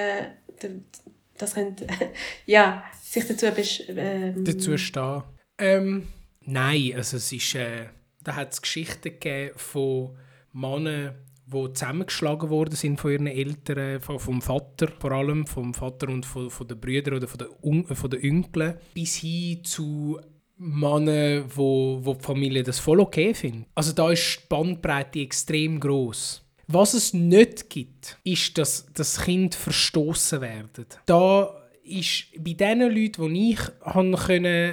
das 1.39 1.55
können, 1.55 1.77
ja, 2.47 2.85
sich 3.03 3.27
dazu, 3.27 3.47
ähm, 3.89 4.45
dazu 4.45 4.77
stehen. 4.79 5.23
Ähm, 5.59 6.09
nein, 6.41 6.93
also 6.97 7.19
es 7.19 7.31
ist, 7.33 7.55
äh, 7.55 7.87
da 8.23 8.37
hat 8.37 8.53
es 8.53 8.63
Geschichten 8.63 9.03
gegeben 9.03 9.53
von 9.57 10.17
Männern, 10.53 11.15
die 11.47 11.73
zusammengeschlagen 11.73 12.51
worden 12.51 12.75
sind 12.75 13.01
von 13.01 13.13
ihren 13.13 13.27
Eltern, 13.29 14.01
vom 14.01 14.43
Vater 14.43 14.89
vor 14.99 15.13
allem, 15.13 15.47
vom 15.47 15.75
Vater 15.75 16.09
und 16.09 16.27
von, 16.27 16.51
von 16.51 16.67
den 16.67 16.81
Brüdern 16.81 17.15
oder 17.15 17.29
von 17.29 17.39
den, 17.39 17.49
Un 17.63 17.85
von 17.85 18.11
den 18.11 18.37
Onkeln, 18.45 18.75
bis 18.95 19.17
hin 19.17 19.63
zu 19.63 20.19
Männern, 20.59 21.45
wo, 21.55 22.01
wo 22.03 22.15
die 22.15 22.25
Familie 22.25 22.63
das 22.63 22.79
voll 22.79 23.01
okay 23.01 23.35
findet. 23.35 23.69
Also 23.75 23.93
da 23.93 24.11
ist 24.11 24.41
die 24.43 24.47
Bandbreite 24.49 25.21
extrem 25.21 25.79
groß. 25.79 26.43
Was 26.69 26.95
es 26.95 27.13
nicht 27.13 27.71
gibt, 27.71 28.19
ist, 28.25 28.59
dass 28.59 28.87
das 28.93 29.21
Kind 29.21 29.55
verstoßen 29.55 30.41
werden. 30.41 30.87
Da 31.05 31.55
ist 31.85 32.25
bei 32.39 32.55
den 32.55 32.81
Leuten, 32.81 33.33
die 33.33 33.53
ich 33.53 33.61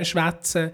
schwätzen 0.08 0.72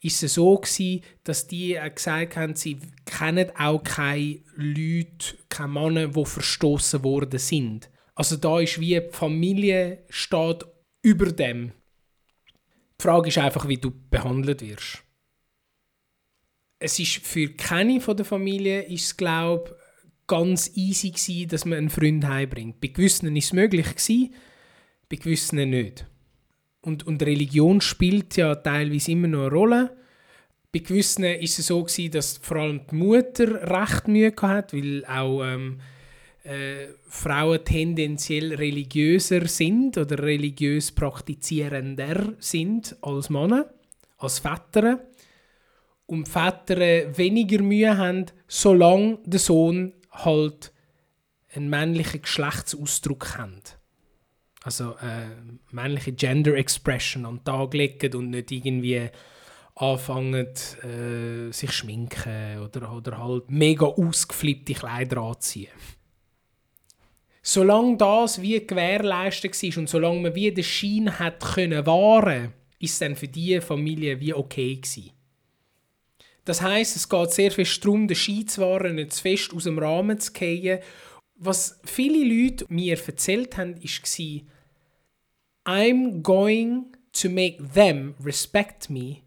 ist 0.00 0.22
es 0.22 0.34
so 0.34 0.56
gewesen, 0.56 1.02
dass 1.24 1.46
die 1.46 1.78
gesagt 1.94 2.36
haben, 2.36 2.54
sie 2.54 2.78
kennen 3.04 3.50
auch 3.56 3.82
keine 3.82 4.40
Leute, 4.54 5.36
keine 5.48 5.72
Männer, 5.72 6.08
die 6.08 6.24
verstoßen 6.24 7.02
worden 7.02 7.38
sind. 7.38 7.90
Also 8.14 8.36
da 8.36 8.60
ist 8.60 8.80
wie 8.80 9.00
die 9.00 9.08
Familie 9.10 10.04
steht 10.08 10.64
über 11.02 11.32
dem. 11.32 11.72
Die 13.00 13.02
Frage 13.02 13.28
ist 13.28 13.38
einfach, 13.38 13.68
wie 13.68 13.76
du 13.76 13.92
behandelt 14.10 14.60
wirst. 14.60 15.04
Es 16.80 16.98
ist 16.98 17.26
für 17.26 17.48
keine 17.54 18.00
von 18.00 18.16
der 18.16 18.26
Familie 18.26 18.82
ist 18.82 19.18
glaube 19.18 19.76
ganz 20.28 20.70
easy 20.76 21.10
gewesen, 21.10 21.48
dass 21.48 21.64
man 21.64 21.78
einen 21.78 21.90
Freund 21.90 22.24
heimbringt. 22.24 22.80
Bei 22.80 22.88
gewissen 22.88 23.34
ist 23.36 23.46
es 23.46 23.52
möglich 23.52 23.86
gewesen, 23.86 24.34
bei 25.08 25.16
gewissen 25.16 25.70
nicht. 25.70 26.06
Und, 26.80 27.06
und 27.06 27.22
Religion 27.22 27.80
spielt 27.80 28.36
ja 28.36 28.54
teilweise 28.54 29.12
immer 29.12 29.28
noch 29.28 29.46
eine 29.46 29.50
Rolle. 29.50 29.96
Bei 30.72 30.80
gewissen 30.80 31.24
ist 31.24 31.58
es 31.58 31.66
so 31.68 31.82
gewesen, 31.82 32.12
dass 32.12 32.38
vor 32.38 32.58
allem 32.58 32.82
die 32.90 32.94
Mutter 32.94 33.62
recht 33.68 34.06
Mühe 34.06 34.32
hatte, 34.40 34.76
weil 34.76 35.04
auch 35.06 35.42
ähm, 35.44 35.80
äh, 36.44 36.88
Frauen 37.08 37.64
tendenziell 37.64 38.54
religiöser 38.54 39.46
sind 39.48 39.96
oder 39.98 40.22
religiös 40.22 40.92
praktizierender 40.92 42.34
sind 42.38 42.96
als 43.00 43.30
Männer, 43.30 43.70
als 44.18 44.38
Väter. 44.38 45.00
Und 46.06 46.28
Väter 46.28 46.78
weniger 47.16 47.62
Mühe 47.62 47.96
haben, 47.96 48.26
solange 48.46 49.18
der 49.24 49.40
Sohn 49.40 49.92
halt 50.10 50.72
einen 51.54 51.68
männlichen 51.68 52.22
Geschlechtsausdruck 52.22 53.36
haben. 53.36 53.60
Also 54.62 54.96
äh, 54.96 55.28
männliche 55.70 56.12
Gender 56.12 56.54
Expression 56.54 57.26
an 57.26 57.36
den 57.36 57.44
Tag 57.44 57.74
legen 57.74 58.14
und 58.14 58.30
nicht 58.30 58.50
irgendwie 58.50 59.08
anfangen, 59.76 60.34
äh, 60.34 61.52
sich 61.52 61.72
schminken 61.72 62.58
oder, 62.60 62.92
oder 62.92 63.18
halt 63.18 63.50
mega 63.50 63.86
ausgeflippte 63.86 64.74
Kleider 64.74 65.18
anziehen. 65.18 65.68
Solange 67.42 67.96
das 67.96 68.42
wie 68.42 68.66
gewährleistet 68.66 69.62
war 69.62 69.78
und 69.78 69.88
solange 69.88 70.20
man 70.20 70.34
wie 70.34 70.52
den 70.52 70.64
Schein 70.64 71.18
hat 71.18 71.40
können 71.40 71.86
wahren, 71.86 72.52
ist 72.80 72.92
es 72.94 72.98
dann 72.98 73.16
für 73.16 73.28
diese 73.28 73.60
Familie 73.60 74.20
wie 74.20 74.34
okay 74.34 74.74
gewesen. 74.76 75.12
Das 76.44 76.62
heißt, 76.62 76.96
es 76.96 77.08
geht 77.08 77.30
sehr 77.30 77.50
fest 77.50 77.84
darum, 77.84 78.08
den 78.08 78.16
Schein 78.16 78.48
zu 78.48 78.62
wahren, 78.62 78.96
nicht 78.96 79.12
zu 79.12 79.22
fest 79.22 79.52
aus 79.54 79.64
dem 79.64 79.78
Rahmen 79.78 80.18
zu 80.18 80.32
fallen. 80.32 80.80
Was 81.40 81.78
viele 81.84 82.24
Leute 82.24 82.66
mir 82.68 82.98
erzählt 82.98 83.56
haben, 83.56 83.76
war, 83.76 84.42
I'm 85.64 86.22
going 86.22 86.96
to 87.12 87.28
make 87.28 87.58
them 87.74 88.14
respect 88.24 88.90
me 88.90 89.22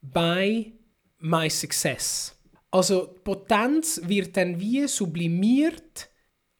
by 0.00 0.72
my 1.18 1.50
success. 1.50 2.36
Also 2.70 3.06
die 3.06 3.20
Potenz 3.20 4.00
wird 4.04 4.36
dann 4.36 4.60
wie 4.60 4.86
sublimiert 4.86 6.08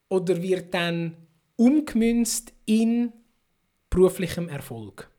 oder 0.09 0.41
wird 0.43 0.73
dann 0.73 1.17
umgemünzt 1.57 2.53
in 2.65 3.13
beruflichem 3.91 4.49
Erfolg. 4.49 5.11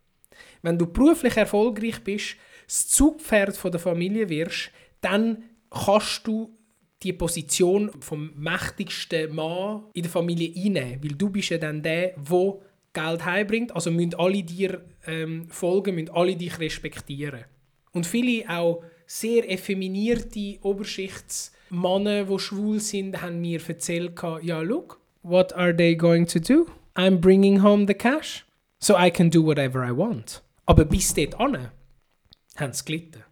Wenn 0.62 0.78
du 0.78 0.86
beruflich 0.86 1.38
erfolgreich 1.38 2.04
bist, 2.04 2.36
das 2.66 2.88
Zugpferd 2.90 3.64
der 3.64 3.80
Familie 3.80 4.28
wirst, 4.30 4.72
dann 5.02 5.44
kannst 5.70 6.26
du 6.28 6.57
die 7.04 7.14
Position 7.14 7.92
vom 8.00 8.32
mächtigsten 8.36 9.34
Mann 9.36 9.84
in 9.94 10.04
der 10.04 10.12
Familie 10.12 10.52
einnehmen, 10.56 11.04
weil 11.04 11.16
du 11.16 11.30
bist 11.30 11.50
ja 11.50 11.58
dann 11.58 11.84
der, 11.84 12.14
wo 12.18 12.62
Geld 12.94 13.24
heimbringt. 13.26 13.76
Also 13.76 13.92
müssen 13.92 14.16
alle 14.16 14.44
dir 14.44 14.82
ähm, 15.06 15.48
folgen, 15.50 15.96
müssen 15.96 16.10
alle 16.10 16.36
dich 16.36 16.60
respektieren. 16.60 17.46
Und 17.92 18.06
viele 18.06 18.50
auch 18.50 18.84
sehr 19.06 19.50
effeminierte 19.50 20.58
Oberschichtsmänner, 20.62 22.26
die 22.26 22.40
schwul 22.40 22.80
sind, 22.80 23.22
haben 23.22 23.42
mir 23.42 23.62
erzählt, 23.66 24.14
ja, 24.42 24.62
look, 24.62 25.00
what 25.24 25.54
are 25.54 25.76
they 25.76 25.96
going 25.96 26.26
to 26.28 26.40
do? 26.40 26.68
I'm 26.96 27.18
bringing 27.18 27.62
home 27.62 27.86
the 27.88 27.94
cash, 27.94 28.46
so 28.80 28.96
I 28.98 29.12
can 29.12 29.30
do 29.30 29.46
whatever 29.46 29.88
I 29.88 29.96
want. 29.96 30.42
Aber 30.66 30.84
bis 30.84 31.14
dort 31.14 31.38
haben 31.38 32.74
sie 32.74 32.86
gelitten. 32.86 33.24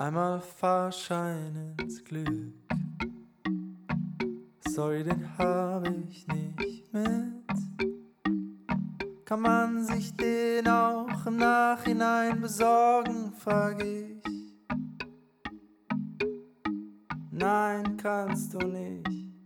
Einmal 0.00 0.40
Fahrschein 0.40 1.74
ins 1.78 2.02
Glück. 2.02 2.54
Sorry, 4.66 5.04
den 5.04 5.28
hab 5.36 5.86
ich 6.08 6.26
nicht 6.26 6.90
mit. 6.90 7.54
Kann 9.26 9.42
man 9.42 9.84
sich 9.84 10.16
den 10.16 10.66
auch 10.66 11.26
im 11.26 11.36
Nachhinein 11.36 12.40
besorgen, 12.40 13.30
frag 13.34 13.84
ich. 13.84 14.22
Nein, 17.30 17.98
kannst 17.98 18.54
du 18.54 18.58
nicht. 18.68 19.36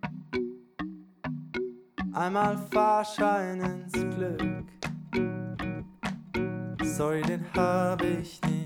Einmal 2.13 2.57
Fahrschein 2.71 3.61
ins 3.61 3.93
Glück. 3.93 4.67
Sorry, 6.85 7.23
den 7.23 7.45
hab 7.55 8.01
ich 8.03 8.41
nicht 8.43 8.64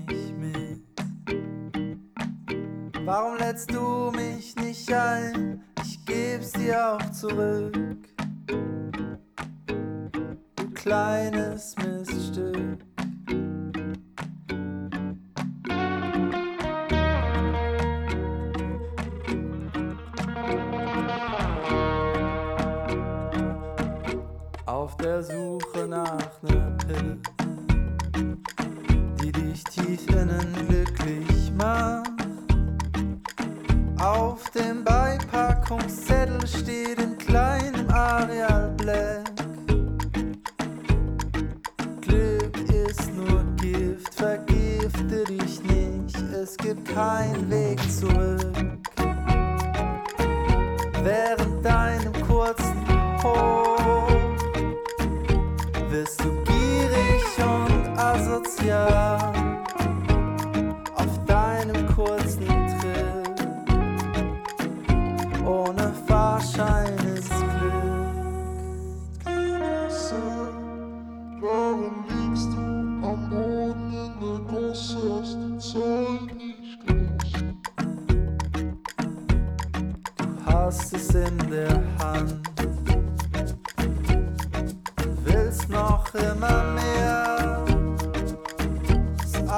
Warum 3.11 3.37
lädst 3.37 3.73
du 3.73 4.11
mich 4.11 4.55
nicht 4.57 4.93
ein? 4.93 5.63
Ich 5.83 6.05
geb's 6.05 6.51
dir 6.51 6.93
auch 6.93 7.09
zurück. 7.09 8.07
Du 10.55 10.69
kleines 10.75 11.75
Miststück. 11.77 12.77
Auf 24.67 24.95
der 24.97 25.23
Suche 25.23 25.48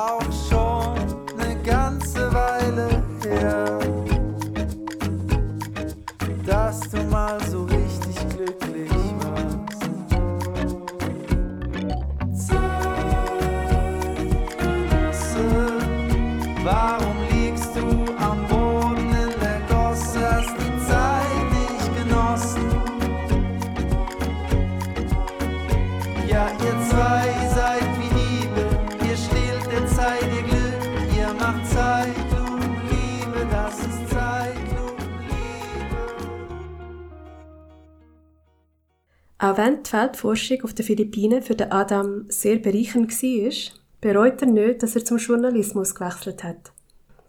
house. 0.01 0.40
Feldforschung 39.91 40.61
auf 40.63 40.73
den 40.73 40.85
Philippinen 40.85 41.41
für 41.41 41.53
den 41.53 41.69
Adam 41.69 42.23
sehr 42.29 42.59
bereichernd 42.59 43.11
war, 43.11 43.51
bereut 43.99 44.41
er 44.41 44.47
nicht, 44.47 44.81
dass 44.81 44.95
er 44.95 45.03
zum 45.03 45.17
Journalismus 45.17 45.93
gewechselt 45.93 46.45
hat. 46.45 46.71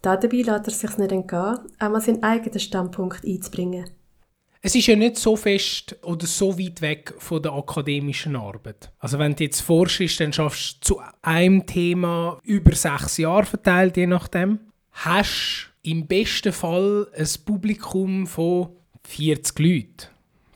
Dabei 0.00 0.28
lässt 0.28 0.48
er 0.48 0.70
sich 0.70 0.96
nicht 0.96 1.10
entgehen, 1.10 1.58
auch 1.80 1.90
mal 1.90 2.00
seinen 2.00 2.22
eigenen 2.22 2.60
Standpunkt 2.60 3.24
einzubringen. 3.26 3.90
Es 4.60 4.76
ist 4.76 4.86
ja 4.86 4.94
nicht 4.94 5.16
so 5.16 5.34
fest 5.34 5.96
oder 6.04 6.24
so 6.24 6.56
weit 6.56 6.80
weg 6.82 7.12
von 7.18 7.42
der 7.42 7.52
akademischen 7.52 8.36
Arbeit. 8.36 8.92
Also 9.00 9.18
wenn 9.18 9.34
du 9.34 9.42
jetzt 9.42 9.60
forschst, 9.60 10.20
dann 10.20 10.32
schaffst 10.32 10.88
du 10.88 10.94
zu 10.94 11.02
einem 11.20 11.66
Thema 11.66 12.38
über 12.44 12.76
sechs 12.76 13.16
Jahre 13.16 13.44
verteilt, 13.44 13.96
je 13.96 14.06
nachdem. 14.06 14.60
Hast 14.92 15.72
im 15.82 16.06
besten 16.06 16.52
Fall 16.52 17.08
ein 17.12 17.26
Publikum 17.44 18.28
von 18.28 18.68
40 19.02 19.58
Leuten, 19.58 20.06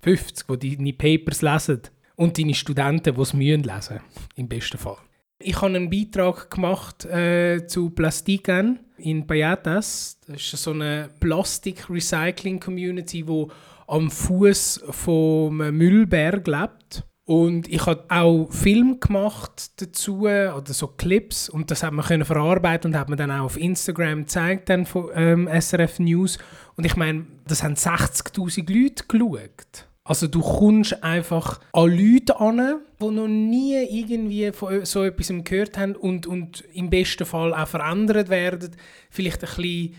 50, 0.02 0.56
die 0.60 0.76
deine 0.76 0.92
Papers 0.92 1.42
lesen 1.42 1.80
und 2.16 2.38
deine 2.38 2.54
Studenten, 2.54 3.14
die 3.14 3.20
es 3.20 3.32
lesen 3.32 3.62
müssen, 3.62 4.00
im 4.34 4.48
besten 4.48 4.78
Fall. 4.78 4.96
Ich 5.38 5.56
habe 5.56 5.66
einen 5.66 5.90
Beitrag 5.90 6.50
gemacht 6.50 7.04
äh, 7.04 7.66
zu 7.66 7.90
Plastiken 7.90 8.80
in 8.96 9.26
Payatas. 9.26 10.18
Das 10.26 10.36
ist 10.36 10.62
so 10.62 10.70
eine 10.72 11.10
Plastik-Recycling-Community, 11.20 13.24
die 13.24 13.46
am 13.86 14.10
Fuß 14.10 14.84
vom 14.90 15.58
Müllberg 15.58 16.46
lebt. 16.46 17.04
Und 17.26 17.68
ich 17.68 17.84
habe 17.86 18.04
auch 18.08 18.48
Film 18.52 19.00
gemacht 19.00 19.82
dazu, 19.82 20.20
oder 20.20 20.62
so 20.66 20.86
Clips, 20.86 21.48
und 21.48 21.72
das 21.72 21.82
hat 21.82 21.92
man 21.92 22.04
können 22.04 22.24
verarbeiten 22.24 22.92
und 22.92 22.98
hat 22.98 23.08
man 23.08 23.18
dann 23.18 23.32
auch 23.32 23.46
auf 23.46 23.58
Instagram 23.58 24.20
gezeigt, 24.20 24.68
dann 24.68 24.86
von 24.86 25.10
ähm, 25.12 25.48
SRF 25.48 25.98
News. 25.98 26.38
Und 26.76 26.86
ich 26.86 26.94
meine, 26.94 27.26
das 27.48 27.64
haben 27.64 27.74
60'000 27.74 28.72
Leute 28.72 29.04
geschaut. 29.08 29.88
Also 30.06 30.28
du 30.28 30.40
kommst 30.40 31.02
einfach 31.02 31.60
an 31.72 31.90
Leute 31.90 32.38
an, 32.38 32.80
die 33.00 33.06
noch 33.06 33.26
nie 33.26 33.74
irgendwie 33.74 34.52
von 34.52 34.84
so 34.84 35.02
etwas 35.02 35.32
gehört 35.42 35.76
haben 35.76 35.96
und, 35.96 36.28
und 36.28 36.62
im 36.72 36.90
besten 36.90 37.26
Fall 37.26 37.52
auch 37.52 37.66
verändert 37.66 38.28
werden. 38.28 38.70
Vielleicht 39.10 39.42
ein 39.42 39.50
bisschen 39.56 39.94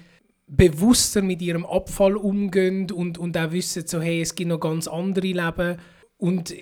bewusster 0.47 1.21
mit 1.21 1.41
ihrem 1.41 1.65
Abfall 1.65 2.15
umgehen 2.15 2.89
und, 2.89 3.17
und 3.17 3.37
auch 3.37 3.51
wissen, 3.51 3.85
so, 3.85 3.99
hey, 3.99 4.21
es 4.21 4.33
gibt 4.33 4.47
noch 4.47 4.61
ganz 4.61 4.87
andere 4.87 5.27
Leben. 5.27 5.77
Und 6.17 6.53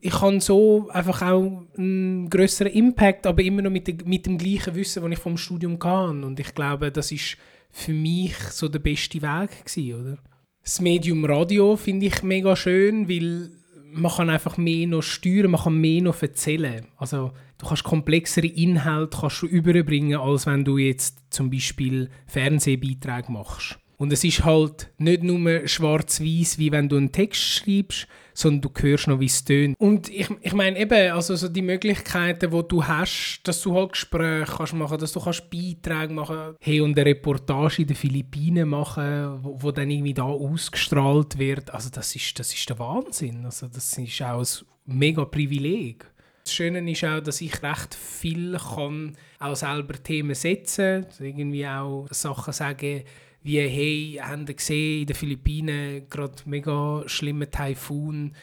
ich 0.00 0.20
habe 0.22 0.40
so 0.40 0.88
einfach 0.88 1.20
auch 1.20 1.64
einen 1.76 2.30
größeren 2.30 2.72
Impact, 2.72 3.26
aber 3.26 3.42
immer 3.42 3.60
noch 3.60 3.70
mit, 3.70 3.88
de, 3.88 3.96
mit 4.06 4.24
dem 4.24 4.38
gleichen 4.38 4.74
Wissen, 4.74 5.02
das 5.02 5.12
ich 5.12 5.18
vom 5.18 5.36
Studium 5.36 5.78
kann. 5.78 6.24
Und 6.24 6.40
ich 6.40 6.54
glaube, 6.54 6.90
das 6.90 7.12
ist 7.12 7.36
für 7.68 7.92
mich 7.92 8.34
so 8.38 8.68
der 8.68 8.78
beste 8.78 9.20
Weg 9.20 9.66
gewesen, 9.66 10.00
oder? 10.00 10.18
Das 10.66 10.80
Medium 10.80 11.24
Radio 11.24 11.76
finde 11.76 12.06
ich 12.06 12.24
mega 12.24 12.56
schön, 12.56 13.08
weil 13.08 13.50
man 13.92 14.10
kann 14.10 14.28
einfach 14.28 14.56
mehr 14.56 14.88
noch 14.88 15.02
steuern, 15.02 15.52
man 15.52 15.60
kann 15.60 15.80
mehr 15.80 16.02
noch 16.02 16.20
erzählen. 16.20 16.84
Also 16.96 17.30
du 17.58 17.66
kannst 17.66 17.84
komplexere 17.84 18.48
Inhalte 18.48 19.16
kannst 19.20 19.42
du 19.42 19.46
überbringen, 19.46 20.18
als 20.18 20.44
wenn 20.46 20.64
du 20.64 20.76
jetzt 20.76 21.18
zum 21.30 21.50
Beispiel 21.50 22.10
Fernsehbeiträge 22.26 23.30
machst. 23.30 23.78
Und 23.98 24.12
es 24.12 24.24
ist 24.24 24.44
halt 24.44 24.90
nicht 24.98 25.22
nur 25.22 25.66
schwarz-weiß, 25.66 26.58
wie 26.58 26.70
wenn 26.70 26.88
du 26.88 26.96
einen 26.96 27.12
Text 27.12 27.40
schreibst, 27.42 28.06
sondern 28.34 28.60
du 28.60 28.82
hörst 28.82 29.08
noch, 29.08 29.20
wie 29.20 29.26
es 29.26 29.42
tönt. 29.42 29.74
Und 29.78 30.10
ich, 30.10 30.28
ich 30.42 30.52
meine 30.52 30.78
eben, 30.78 31.12
also 31.12 31.34
so 31.34 31.48
die 31.48 31.62
Möglichkeiten, 31.62 32.50
die 32.50 32.68
du 32.68 32.84
hast, 32.84 33.40
dass 33.44 33.62
du 33.62 33.74
halt 33.74 33.92
Gespräche 33.92 34.52
kannst 34.54 34.74
machen, 34.74 34.98
dass 34.98 35.12
du 35.12 35.20
Beiträge 35.20 36.12
machen, 36.12 36.56
hey, 36.60 36.80
und 36.82 36.98
eine 36.98 37.06
Reportage 37.06 37.82
in 37.82 37.88
den 37.88 37.96
Philippinen 37.96 38.68
machen, 38.68 39.38
wo, 39.42 39.56
wo 39.62 39.70
dann 39.70 39.90
irgendwie 39.90 40.14
da 40.14 40.24
ausgestrahlt 40.24 41.38
wird, 41.38 41.72
also 41.72 41.88
das 41.90 42.14
ist, 42.14 42.38
das 42.38 42.52
ist 42.52 42.68
der 42.68 42.78
Wahnsinn. 42.78 43.46
Also 43.46 43.66
das 43.68 43.96
ist 43.96 44.22
auch 44.22 44.40
ein 44.40 44.98
mega 44.98 45.24
Privileg. 45.24 46.04
Das 46.44 46.54
Schöne 46.54 46.88
ist 46.88 47.02
auch, 47.04 47.20
dass 47.20 47.40
ich 47.40 47.60
recht 47.62 47.94
viel 47.94 48.56
kann 48.56 49.16
auch 49.40 49.56
selber 49.56 49.94
Themen 50.00 50.34
setzen, 50.34 51.04
also 51.06 51.24
irgendwie 51.24 51.66
auch 51.66 52.06
Sachen 52.10 52.52
sagen, 52.52 53.02
wie, 53.46 53.60
hey, 53.60 54.20
haben 54.20 54.44
gesehen, 54.44 55.02
in 55.02 55.06
den 55.06 55.14
Philippinen 55.14 56.08
gerade 56.10 56.34
mega 56.46 57.04
schlimmer 57.06 57.48
Taifun, 57.48 58.34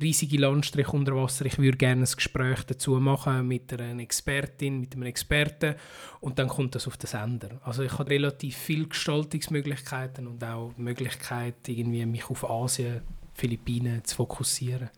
riesige 0.00 0.38
Landstriche 0.38 0.90
unter 0.90 1.14
Wasser. 1.14 1.46
Ich 1.46 1.58
würde 1.58 1.76
gerne 1.76 2.02
ein 2.02 2.12
Gespräch 2.12 2.64
dazu 2.64 2.98
machen 2.98 3.46
mit 3.46 3.72
einer 3.72 4.02
Expertin, 4.02 4.80
mit 4.80 4.94
einem 4.94 5.04
Experten 5.04 5.76
und 6.20 6.40
dann 6.40 6.48
kommt 6.48 6.74
das 6.74 6.88
auf 6.88 6.96
den 6.96 7.06
Sender. 7.06 7.60
Also 7.62 7.84
ich 7.84 7.98
habe 7.98 8.10
relativ 8.10 8.56
viele 8.56 8.86
Gestaltungsmöglichkeiten 8.86 10.26
und 10.26 10.42
auch 10.42 10.72
die 10.76 10.82
Möglichkeit, 10.82 11.68
irgendwie 11.68 12.04
mich 12.04 12.28
auf 12.28 12.48
Asien, 12.48 13.02
Philippinen 13.34 14.04
zu 14.04 14.16
fokussieren. 14.16 14.90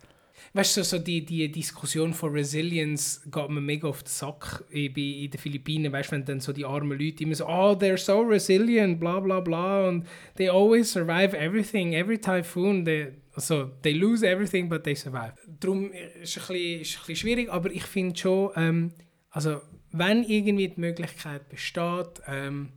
Weißt 0.53 0.77
du, 0.77 0.83
so 0.83 0.99
die, 0.99 1.25
die 1.25 1.51
Diskussion 1.51 2.13
von 2.13 2.33
Resilience 2.33 3.23
geht 3.31 3.51
mir 3.51 3.61
mega 3.61 3.87
auf 3.87 4.03
den 4.03 4.09
Sack 4.09 4.65
in, 4.71 4.95
in 4.97 5.31
den 5.31 5.39
Philippinen. 5.39 5.93
Weißt 5.93 6.11
du, 6.11 6.17
wenn 6.17 6.25
dann 6.25 6.41
so 6.41 6.53
die 6.53 6.65
armen 6.65 6.99
Leute 6.99 7.23
immer 7.23 7.37
so, 7.37 7.47
oh, 7.47 7.73
they're 7.73 7.97
so 7.97 8.21
resilient, 8.23 8.99
bla 8.99 9.21
bla 9.21 9.39
bla, 9.39 9.89
und 9.89 10.07
they 10.37 10.49
always 10.49 10.91
survive 10.91 11.37
everything, 11.37 11.95
every 11.95 12.19
typhoon, 12.19 12.85
they, 12.85 13.13
also, 13.35 13.71
they 13.83 13.93
lose 13.93 14.27
everything, 14.27 14.69
but 14.69 14.83
they 14.83 14.97
survive. 14.97 15.35
Darum 15.61 15.93
ist 15.93 16.37
es 16.37 16.51
ein 16.51 16.57
bisschen, 16.57 16.57
ein 16.57 16.79
bisschen 16.81 17.17
schwierig, 17.17 17.49
aber 17.49 17.71
ich 17.71 17.85
finde 17.85 18.19
schon, 18.19 18.51
ähm, 18.57 18.93
also, 19.31 19.61
wenn 19.93 20.25
irgendwie 20.25 20.69
die 20.69 20.81
Möglichkeit 20.81 21.49
besteht, 21.49 22.23
ähm, 22.27 22.71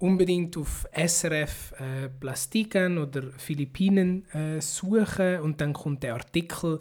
unbedingt 0.00 0.56
auf 0.56 0.86
SRF 0.92 1.72
äh, 1.78 2.08
Plastiken 2.08 2.98
oder 2.98 3.30
Philippinen 3.36 4.26
äh, 4.32 4.60
suchen 4.60 5.40
und 5.40 5.60
dann 5.60 5.72
kommt 5.72 6.02
der 6.02 6.14
Artikel, 6.14 6.80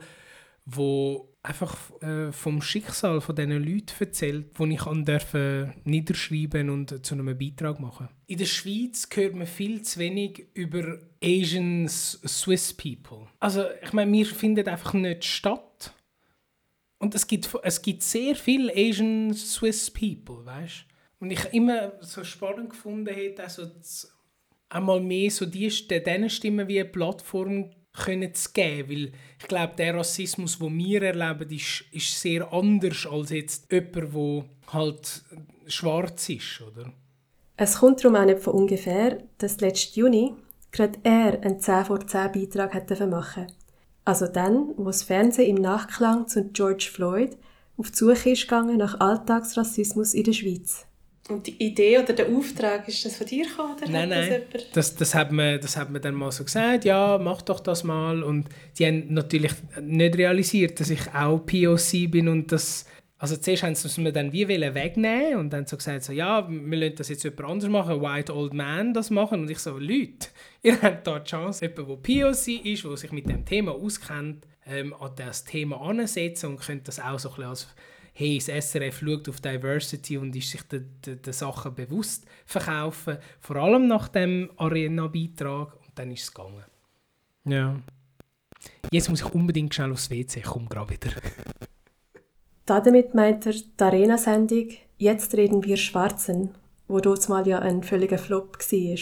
wo 0.66 1.30
einfach 1.44 1.78
äh, 2.02 2.32
vom 2.32 2.62
Schicksal 2.62 3.22
von 3.22 3.36
diesen 3.36 3.52
Leuten 3.52 3.94
erzählt, 4.00 4.48
wo 4.56 4.66
ich 4.66 4.82
an 4.82 5.06
dürfen 5.06 5.74
niederschreiben 5.84 6.70
und 6.70 7.06
zu 7.06 7.16
einem 7.16 7.38
Beitrag 7.38 7.80
machen. 7.80 8.10
In 8.28 8.38
der 8.38 8.46
Schweiz 8.46 9.08
hört 9.14 9.36
man 9.36 9.48
viel 9.48 9.82
zu 9.82 10.00
wenig 10.00 10.48
über 10.54 10.98
Asian 11.24 11.88
Swiss 11.88 12.74
People. 12.74 13.28
Also 13.40 13.66
ich 13.82 13.94
meine, 13.94 14.12
wir 14.12 14.26
finden 14.26 14.68
einfach 14.68 14.94
nicht 14.94 15.26
statt. 15.26 15.94
Und 17.00 17.16
es 17.16 17.28
gibt, 17.28 17.50
es 17.64 17.82
gibt 17.82 18.04
sehr 18.04 18.36
viele 18.36 18.74
Asian 18.74 19.34
Swiss 19.34 19.90
People, 19.90 20.46
weißt 20.46 20.86
und 21.20 21.32
ich 21.32 21.46
immer 21.54 21.94
so 22.02 22.24
spannend 22.24 22.72
gefunden 22.72 23.14
hätte, 23.14 23.44
also 23.44 23.64
einmal 24.70 25.02
mehr 25.02 25.30
so 25.32 25.46
die, 25.46 25.68
diesen 25.68 26.30
Stimmen 26.30 26.68
wie 26.68 26.80
eine 26.80 26.90
Plattform 26.90 27.72
können 27.94 28.34
zu 28.34 28.52
geben, 28.54 28.90
weil 28.90 29.12
ich 29.40 29.48
glaube, 29.48 29.74
der 29.78 29.96
Rassismus, 29.96 30.60
den 30.60 30.78
wir 30.78 31.02
erleben, 31.02 31.50
ist, 31.50 31.86
ist 31.92 32.22
sehr 32.22 32.52
anders 32.54 33.08
als 33.08 33.32
jetzt 33.32 33.72
jemand, 33.72 34.14
der 34.14 34.46
halt 34.74 35.24
schwarz 35.68 36.30
ist, 36.30 36.62
oder? 36.62 36.94
Es 37.58 37.80
kommt 37.80 38.04
darum 38.04 38.16
auch 38.16 38.26
nicht 38.26 38.40
von 38.40 38.54
ungefähr, 38.54 39.22
dass 39.38 39.60
letzten 39.60 40.00
Juni 40.00 40.34
gerade 40.72 41.00
er 41.04 41.42
einen 41.42 41.60
10 41.60 41.86
vor 41.86 42.06
10 42.06 42.32
Beitrag 42.32 42.74
hätte 42.74 43.08
machen 43.08 43.48
Also 44.06 44.28
dann, 44.28 44.74
wo 44.78 44.86
das 44.86 45.04
Fernsehen 45.04 45.58
im 45.58 45.62
Nachklang 45.62 46.28
zu 46.28 46.46
George 46.46 46.90
Floyd 46.92 47.38
auf 47.76 47.92
die 47.92 47.98
Suche 47.98 48.32
ist 48.32 48.44
gegangen 48.44 48.78
nach 48.78 49.00
Alltagsrassismus 49.00 50.14
in 50.14 50.24
der 50.24 50.34
Schweiz. 50.34 50.86
Und 51.30 51.46
die 51.46 51.64
Idee 51.64 52.00
oder 52.00 52.14
der 52.14 52.28
Auftrag, 52.28 52.88
ist 52.88 53.06
das 53.06 53.16
von 53.16 53.28
dir 53.28 53.46
gekommen? 53.46 53.76
Oder 53.76 53.88
nein, 53.88 54.10
nein. 54.10 54.42
Das, 54.52 54.72
das, 54.74 54.96
das, 54.96 55.16
hat 55.16 55.32
man, 55.32 55.62
das 55.62 55.78
hat 55.78 55.92
man 55.92 56.02
dann 56.02 56.16
mal 56.16 56.32
so 56.32 56.44
gesagt, 56.44 56.86
ja, 56.86 57.20
mach 57.22 57.44
doch 57.44 57.60
das 57.60 57.84
mal. 57.84 58.24
Und 58.24 58.50
die 58.78 58.88
haben 58.88 59.14
natürlich 59.14 59.52
nicht 59.80 60.18
realisiert, 60.18 60.80
dass 60.80 60.90
ich 60.90 61.14
auch 61.14 61.40
POC 61.46 62.10
bin 62.12 62.28
und 62.28 62.52
das... 62.52 62.86
Also 63.22 63.36
zuerst 63.36 63.64
haben 63.64 63.76
sie 63.76 64.02
mir 64.02 64.14
dann 64.14 64.32
wie 64.32 64.48
wegnehmen 64.48 65.40
und 65.40 65.50
dann 65.52 65.66
so 65.66 65.76
gesagt, 65.76 66.04
so, 66.04 66.14
ja, 66.14 66.48
wir 66.50 66.78
lassen 66.78 66.96
das 66.96 67.10
jetzt 67.10 67.24
jemand 67.24 67.44
anders 67.44 67.70
machen, 67.70 68.02
White 68.02 68.34
Old 68.34 68.54
Man 68.54 68.94
das 68.94 69.10
machen. 69.10 69.42
Und 69.42 69.52
ich 69.52 69.60
so, 69.60 69.78
Leute, 69.78 70.30
ihr 70.64 70.82
habt 70.82 71.06
da 71.06 71.20
die 71.20 71.30
Chance, 71.30 71.66
jemand, 71.66 72.08
der 72.08 72.32
POC 72.32 72.66
ist, 72.66 72.86
der 72.86 72.98
sich 72.98 73.12
mit 73.12 73.28
dem 73.28 73.46
Thema 73.46 73.74
auskennt, 73.74 74.48
ähm, 74.66 74.94
an 74.94 75.12
das 75.18 75.44
Thema 75.44 75.82
ansetzen 75.82 76.52
und 76.52 76.62
könnt 76.62 76.88
das 76.88 77.00
auch 77.00 77.20
so 77.20 77.30
ein 77.30 77.36
bisschen 77.36 77.50
als 77.50 77.68
hey, 78.14 78.38
das 78.38 78.70
SRF 78.70 79.00
schaut 79.00 79.30
auf 79.30 79.42
Diversity 79.42 80.18
und 80.18 80.36
ist 80.36 80.52
sich 80.52 80.64
der, 80.64 80.82
der, 81.06 81.16
der 81.16 81.34
Sache 81.34 81.72
bewusst 81.72 82.26
verkaufen, 82.46 83.18
vor 83.40 83.56
allem 83.58 83.88
nach 83.88 84.08
dem 84.08 84.50
Arena-Beitrag 84.58 85.74
und 85.74 85.92
dann 85.96 86.12
ist 86.12 86.24
es 86.24 86.34
gegangen. 86.34 86.64
Ja. 87.46 87.80
Jetzt 88.92 89.10
muss 89.10 89.22
ich 89.22 89.34
unbedingt 89.34 89.74
schnell 89.74 89.92
aufs 89.92 90.10
WC, 90.10 90.40
ich 90.40 90.46
komme 90.46 90.68
gerade 90.68 90.92
wieder. 90.92 91.12
Damit 92.66 93.16
meint 93.16 93.46
er 93.46 93.54
die 93.54 93.84
Arena-Sendung 93.84 94.70
«Jetzt 94.98 95.34
reden 95.36 95.64
wir 95.64 95.78
Schwarzen», 95.78 96.52
wo 96.88 97.00
dort 97.00 97.28
mal 97.30 97.48
ja 97.48 97.60
ein 97.60 97.84
völliger 97.84 98.18
Flop 98.18 98.58
war. 98.60 98.98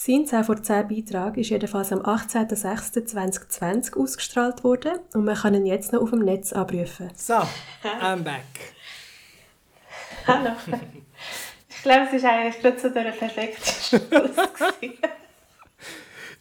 Sein 0.00 0.26
10 0.26 0.44
vor 0.44 0.62
10 0.62 0.86
Beitrag 0.86 1.36
ist 1.38 1.50
jedenfalls 1.50 1.90
am 1.90 1.98
18.06.2020 2.02 3.96
ausgestrahlt 4.00 4.62
worden 4.62 4.92
und 5.12 5.24
man 5.24 5.34
kann 5.34 5.54
ihn 5.54 5.66
jetzt 5.66 5.92
noch 5.92 6.02
auf 6.02 6.10
dem 6.10 6.20
Netz 6.20 6.52
abrufen. 6.52 7.10
So, 7.16 7.34
I'm 7.82 8.22
back. 8.22 8.44
Hallo. 10.28 10.52
Ich 11.68 11.82
glaube, 11.82 12.06
es 12.06 12.12
ist 12.12 12.24
eigentlich 12.24 12.62
gerade 12.62 12.78
so 12.78 12.90
der 12.90 13.10
perfekte 13.10 13.60
Schluss. 13.60 14.36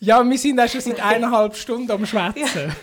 ja, 0.01 0.23
wir 0.23 0.37
sind 0.37 0.59
auch 0.59 0.67
schon 0.67 0.81
seit 0.81 1.03
eineinhalb 1.03 1.55
Stunden 1.55 1.89
am 1.89 2.05
Schwätzen. 2.05 2.67
Ja. 2.67 2.75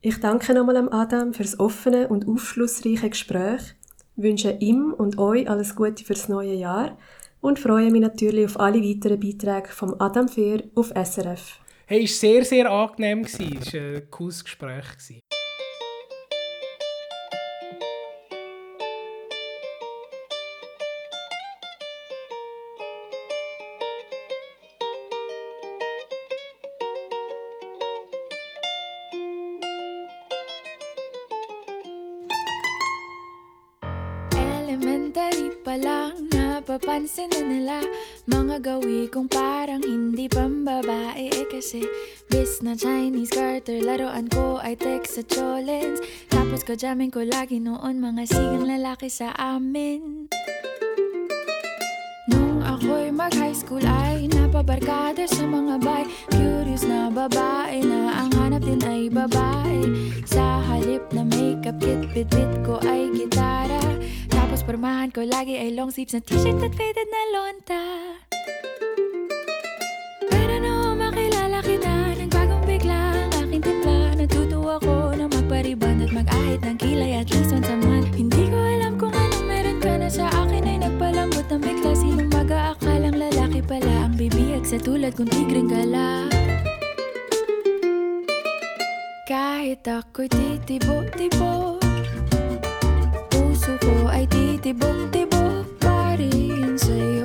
Ich 0.00 0.18
danke 0.18 0.52
nochmal 0.52 0.78
am 0.78 0.88
Adam 0.88 1.32
für 1.32 1.44
das 1.44 1.60
offene 1.60 2.08
und 2.08 2.26
aufschlussreiche 2.26 3.10
Gespräch, 3.10 3.76
wünsche 4.16 4.50
ihm 4.50 4.92
und 4.92 5.16
euch 5.18 5.48
alles 5.48 5.76
Gute 5.76 6.04
fürs 6.04 6.28
neue 6.28 6.54
Jahr 6.54 6.98
und 7.42 7.58
freue 7.58 7.90
mich 7.90 8.00
natürlich 8.00 8.46
auf 8.46 8.58
alle 8.58 8.80
weiteren 8.80 9.20
Beiträge 9.20 9.68
vom 9.68 9.94
Adam 9.98 10.28
Fehr 10.28 10.62
auf 10.74 10.90
SRF. 10.90 11.58
Hey, 11.86 12.04
es 12.04 12.22
war 12.22 12.30
sehr, 12.30 12.44
sehr 12.44 12.70
angenehm. 12.70 13.24
Es 13.24 13.38
war 13.38 13.80
ein 13.80 14.10
cooles 14.10 14.42
Gespräch. 14.42 15.20
Elementary 34.34 35.50
pa 35.64 35.74
lang 35.74 36.31
Napapansin 36.72 37.28
na 37.28 37.44
nila 37.44 37.78
Mga 38.24 38.64
gawi 38.64 39.04
kong 39.12 39.28
parang 39.28 39.84
hindi 39.84 40.24
pambabae. 40.24 41.28
Eh 41.28 41.44
kasi 41.44 41.84
bis 42.32 42.64
na 42.64 42.72
Chinese 42.72 43.28
garter 43.28 43.84
Laruan 43.84 44.24
ko 44.32 44.56
ay 44.56 44.80
text 44.80 45.20
sa 45.20 45.22
cholens. 45.28 46.00
Tapos 46.32 46.64
kajamin 46.64 47.12
ko 47.12 47.28
lagi 47.28 47.60
noon 47.60 48.00
Mga 48.00 48.24
sigang 48.24 48.64
lalaki 48.64 49.12
sa 49.12 49.36
amin. 49.36 50.32
Nung 52.32 52.64
ako'y 52.64 53.12
mag-high 53.12 53.52
school 53.52 53.84
ay 53.84 54.32
napabarkada 54.32 55.28
sa 55.28 55.44
mga 55.44 55.76
bay 55.76 56.08
Curious 56.32 56.88
na 56.88 57.12
babae 57.12 57.84
na 57.84 58.16
ang 58.16 58.32
hanap 58.40 58.64
din 58.64 58.80
ay 58.88 59.12
babae. 59.12 59.92
Sa 60.24 60.64
halip 60.64 61.04
na 61.12 61.20
makeup 61.20 61.76
kit, 61.76 62.00
bit-bit 62.16 62.64
ko 62.64 62.80
ay 62.80 63.12
gitara 63.12 63.91
pormahan 64.62 65.10
ko 65.10 65.26
lagi 65.26 65.58
ay 65.58 65.74
long 65.74 65.90
sleeves 65.90 66.14
na 66.14 66.22
t-shirt 66.22 66.62
at 66.62 66.72
faded 66.78 67.08
na 67.10 67.22
lonta. 67.34 67.84
Pero 70.30 70.54
nung 70.62 71.02
makilala 71.02 71.58
kita, 71.66 72.14
nagbagong 72.14 72.64
bigla 72.66 72.98
ang 73.26 73.32
aking 73.42 73.62
timpla. 73.62 73.98
Natutuwa 74.14 74.78
ko 74.78 75.10
na 75.18 75.26
magpariban 75.26 76.06
at 76.06 76.10
mag-ahit 76.14 76.62
ng 76.62 76.78
kilay 76.78 77.18
at 77.18 77.26
least 77.34 77.50
once 77.50 77.66
a 77.66 77.76
month. 77.82 78.14
Hindi 78.14 78.46
ko 78.46 78.58
alam 78.58 78.94
kung 78.94 79.10
anong 79.10 79.46
meron 79.50 79.78
ka 79.82 79.92
na 79.98 80.08
sa 80.08 80.30
akin 80.30 80.62
ay 80.62 80.78
nagpalambot 80.86 81.46
ng 81.50 81.62
bigla. 81.62 81.90
Sinong 81.98 82.30
mag-aakalang 82.30 83.18
lalaki 83.18 83.60
pala 83.66 84.06
ang 84.06 84.14
bibiyag 84.14 84.62
sa 84.62 84.78
tulad 84.78 85.12
kong 85.18 85.30
tigring 85.30 85.66
gala? 85.66 86.30
Kahit 89.26 89.86
ako'y 89.86 90.28
titibo-tibo 90.28 91.82
Puso 93.62 93.78
ko 93.78 94.10
ay 94.10 94.26
titibok-tibok 94.72 95.68
pa 95.84 96.16
rin 96.16 96.72
sa'yo 96.80 97.21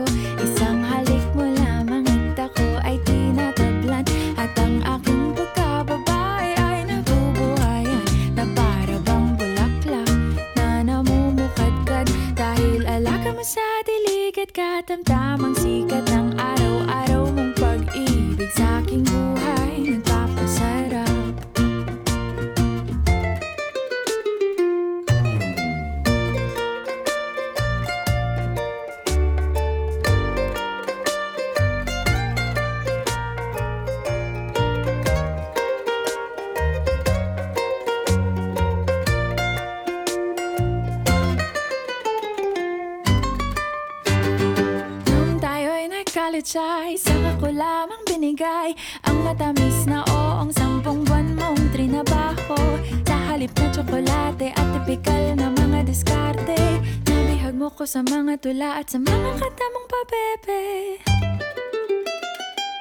ko 57.77 57.85
sa 57.85 58.01
mga 58.01 58.41
tula 58.41 58.81
at 58.81 58.89
sa 58.89 58.97
mga 58.97 59.37
kata 59.37 59.65
mong 59.69 59.85
pabebe 59.85 60.97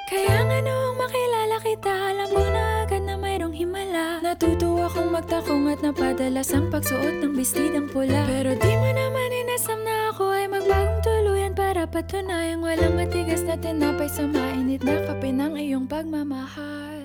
Kaya 0.08 0.40
nga 0.40 0.58
noong 0.64 0.96
makilala 0.96 1.56
kita 1.60 1.92
Alam 2.16 2.28
mo 2.32 2.44
na 2.48 2.64
agad 2.80 3.04
na 3.04 3.20
mayroong 3.20 3.52
himala. 3.52 4.24
Natutuwa 4.24 4.88
kong 4.88 5.12
magtakong 5.12 5.68
at 5.68 5.84
napadalas 5.84 6.48
ang 6.56 6.72
pagsuot 6.72 7.20
ng 7.20 7.36
bestidang 7.36 7.92
pula. 7.92 8.24
Pero 8.24 8.56
di 8.56 8.72
mo 8.72 8.88
naman 8.88 9.28
inasam 9.36 9.84
na 9.84 10.16
ako 10.16 10.32
ay 10.32 10.48
magbagong 10.48 11.04
tuluyan 11.04 11.52
Para 11.52 11.84
patunayang 11.84 12.64
walang 12.64 12.96
matigas 12.96 13.44
na 13.44 13.60
tinapay 13.60 14.08
sa 14.08 14.24
mainit 14.24 14.80
na 14.80 15.04
kape 15.04 15.28
ng 15.28 15.60
iyong 15.60 15.84
pagmamahal. 15.84 17.04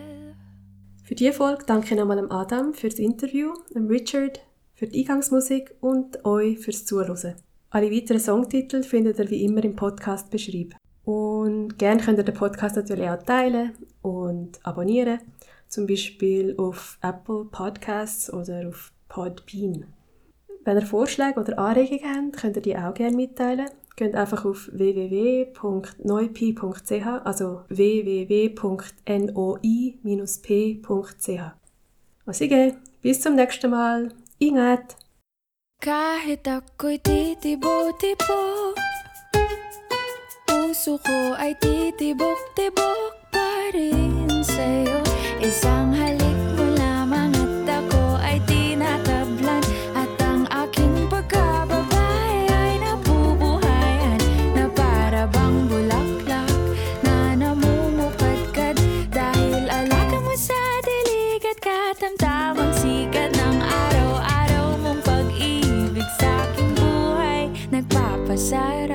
Für 1.04 1.16
diese 1.20 1.36
Folge 1.36 1.68
danke 1.68 2.00
nochmal 2.00 2.24
am 2.24 2.32
Adam 2.32 2.72
für 2.72 2.88
das 2.88 3.04
Interview, 3.04 3.52
dem 3.76 3.92
Richard 3.92 4.39
für 4.80 4.88
die 4.88 5.04
Eingangsmusik 5.04 5.76
und 5.84 6.24
euch 6.24 6.56
fürs 6.64 6.88
Zuhören. 6.88 7.51
Alle 7.74 7.89
weiteren 7.89 8.19
Songtitel 8.19 8.84
findet 8.84 9.17
ihr 9.17 9.30
wie 9.30 9.45
immer 9.45 9.63
im 9.63 9.78
Podcast 9.78 10.30
beschrieben. 10.30 10.76
Und 11.05 11.80
gerne 11.80 12.03
könnt 12.03 12.17
ihr 12.17 12.26
den 12.26 12.36
Podcast 12.36 12.76
natürlich 12.76 13.09
auch 13.09 13.24
teilen 13.24 13.72
und 14.01 14.59
abonnieren, 14.63 15.19
zum 15.69 15.88
Beispiel 15.88 16.53
auf 16.57 16.99
Apple 17.01 17.45
Podcasts 17.45 18.32
oder 18.32 18.67
auf 18.67 18.91
Podbean. 19.07 19.86
Wenn 20.65 20.78
ihr 20.78 20.86
Vorschläge 20.86 21.39
oder 21.39 21.57
Anregungen 21.57 22.26
habt, 22.28 22.36
könnt 22.41 22.57
ihr 22.57 22.61
die 22.61 22.76
auch 22.78 22.93
gerne 22.93 23.15
mitteilen. 23.15 23.69
Geht 23.95 24.15
einfach 24.15 24.43
auf 24.43 24.69
www.neupi.ch, 24.74 25.55
also 27.24 27.61
www.noi-p.ch. 27.69 29.01
Und 32.26 32.36
sige, 32.36 32.76
bis 33.01 33.22
zum 33.22 33.36
nächsten 33.36 33.72
Mal. 33.72 34.09
Ingat! 34.39 35.01
Kahit 35.82 36.45
ako'y 36.45 37.01
titibo-tibo 37.01 38.77
Puso 40.45 41.01
ko 41.01 41.34
ay 41.41 41.57
titibok-tibok 41.57 43.34
pa 43.34 43.49
rin 43.73 44.29
sa'yo. 44.45 45.01
Isang 45.41 45.89
halik 45.97 46.38
inside 68.52 68.91